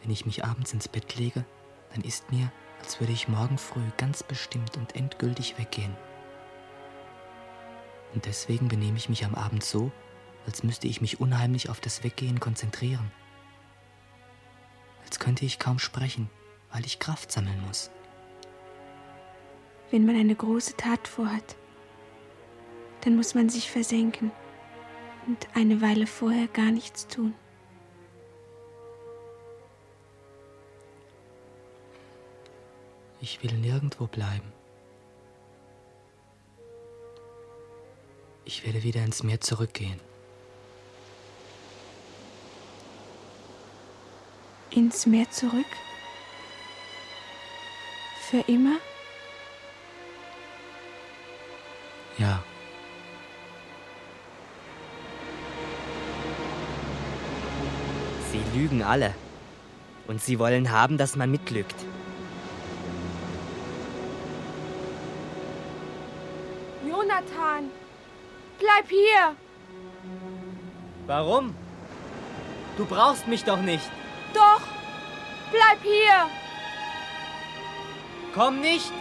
[0.04, 1.45] wenn ich mich abends ins Bett lege,
[1.93, 5.95] dann ist mir, als würde ich morgen früh ganz bestimmt und endgültig weggehen.
[8.14, 9.91] Und deswegen benehme ich mich am Abend so,
[10.45, 13.12] als müsste ich mich unheimlich auf das Weggehen konzentrieren.
[15.06, 16.30] Als könnte ich kaum sprechen,
[16.72, 17.89] weil ich Kraft sammeln muss.
[19.89, 21.56] Wenn man eine große Tat vorhat,
[23.01, 24.32] dann muss man sich versenken
[25.28, 27.34] und eine Weile vorher gar nichts tun.
[33.24, 34.51] Ich will nirgendwo bleiben.
[38.43, 39.97] Ich werde wieder ins Meer zurückgehen.
[44.71, 45.65] Ins Meer zurück?
[48.30, 48.76] Für immer?
[52.17, 52.43] Ja.
[58.34, 59.15] Sie lügen alle.
[60.07, 61.86] Und Sie wollen haben, dass man mitlügt.
[67.14, 67.70] Jonathan,
[68.57, 69.36] bleib hier.
[71.05, 71.53] Warum?
[72.78, 73.88] Du brauchst mich doch nicht.
[74.34, 74.61] Doch,
[75.51, 76.30] bleib hier.
[78.34, 78.91] Komm nicht.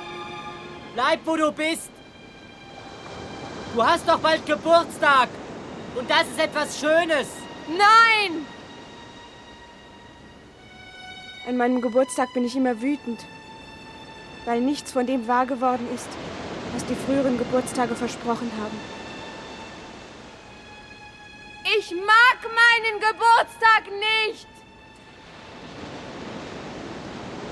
[0.95, 1.91] Bleib, wo du bist.
[3.75, 5.29] Du hast doch bald Geburtstag.
[5.95, 7.29] Und das ist etwas Schönes.
[7.69, 8.47] Nein!
[11.49, 13.25] An meinem Geburtstag bin ich immer wütend,
[14.45, 16.09] weil nichts von dem wahr geworden ist,
[16.83, 18.81] was die früheren Geburtstage versprochen haben.
[21.79, 24.47] Ich mag meinen Geburtstag nicht!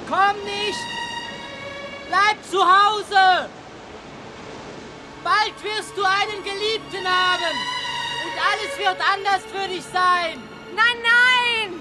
[0.08, 0.78] Komm nicht!
[2.08, 3.48] Bleib zu Hause!
[5.22, 7.56] Bald wirst du einen Geliebten haben!
[8.24, 10.42] Und alles wird anders für dich sein!
[10.74, 11.80] Nein, nein!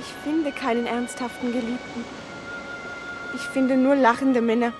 [0.00, 2.21] Ich finde keinen ernsthaften Geliebten.
[3.34, 4.72] Ich finde nur lachende Männer.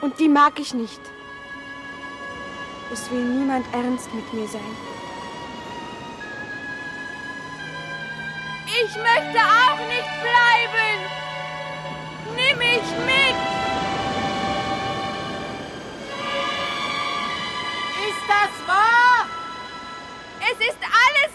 [0.00, 1.00] Und die mag ich nicht.
[2.92, 4.76] Es will niemand ernst mit mir sein.
[8.66, 10.98] Ich möchte auch nicht bleiben.
[12.36, 13.36] Nimm mich mit.
[18.08, 19.26] Ist das wahr?
[20.40, 21.25] Es ist alles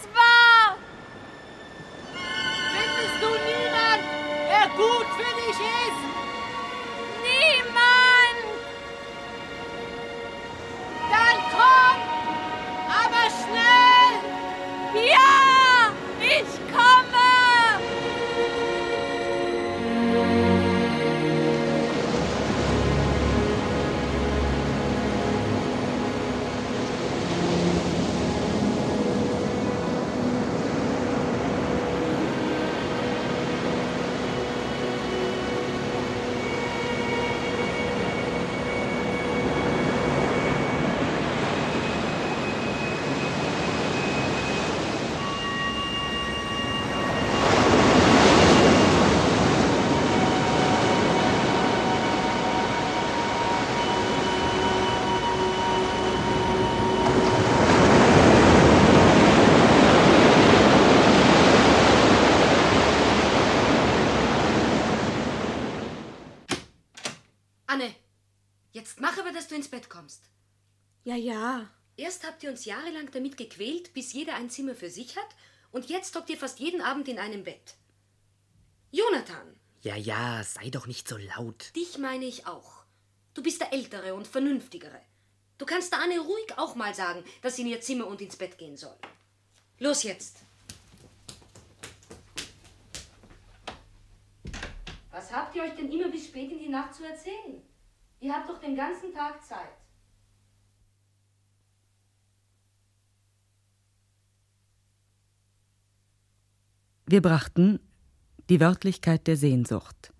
[68.71, 70.23] jetzt mach aber, dass du ins Bett kommst.
[71.03, 71.69] Ja, ja.
[71.97, 75.29] Erst habt ihr uns jahrelang damit gequält, bis jeder ein Zimmer für sich hat,
[75.71, 77.75] und jetzt hockt ihr fast jeden Abend in einem Bett.
[78.91, 81.75] Jonathan, Ja, ja, sei doch nicht so laut.
[81.75, 82.83] dich meine ich auch.
[83.33, 85.01] Du bist der Ältere und Vernünftigere.
[85.57, 88.35] Du kannst der Anne ruhig auch mal sagen, dass sie in ihr Zimmer und ins
[88.35, 88.97] Bett gehen soll.
[89.79, 90.37] Los jetzt.
[95.11, 97.61] Was habt ihr euch denn immer bis spät in die Nacht zu erzählen?
[98.21, 99.77] Ihr habt doch den ganzen Tag Zeit.
[107.07, 107.79] Wir brachten
[108.47, 110.13] Die Wörtlichkeit der Sehnsucht.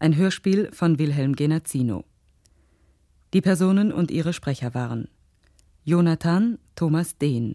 [0.00, 2.04] Ein Hörspiel von Wilhelm Genazzino.
[3.32, 5.08] Die Personen und ihre Sprecher waren
[5.84, 7.54] Jonathan Thomas Dehn,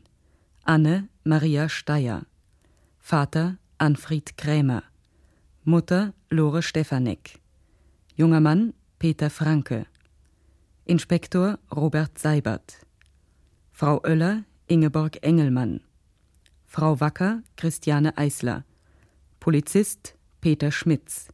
[0.64, 2.26] Anne Maria Steyer,
[2.98, 4.84] Vater Anfried Krämer,
[5.66, 7.42] Mutter Lore Stefanek,
[8.16, 9.88] junger Mann Peter Franke,
[10.86, 12.86] Inspektor Robert Seibert,
[13.72, 15.82] Frau Oeller Ingeborg Engelmann,
[16.68, 18.64] Frau Wacker Christiane Eisler,
[19.40, 21.30] Polizist Peter Schmitz.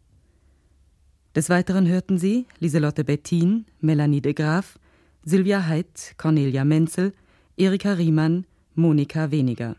[1.36, 4.80] Des Weiteren hörten Sie Lieselotte Bettin, Melanie de Graaf,
[5.26, 7.12] Silvia Heid, Cornelia Menzel,
[7.58, 8.46] Erika Riemann,
[8.76, 9.76] Monika Weniger.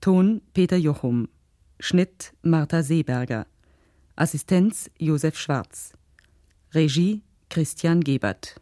[0.00, 1.28] Ton Peter Jochum.
[1.80, 3.48] Schnitt Martha Seeberger.
[4.14, 5.94] Assistenz Josef Schwarz.
[6.74, 8.54] Regie Christian Gebert.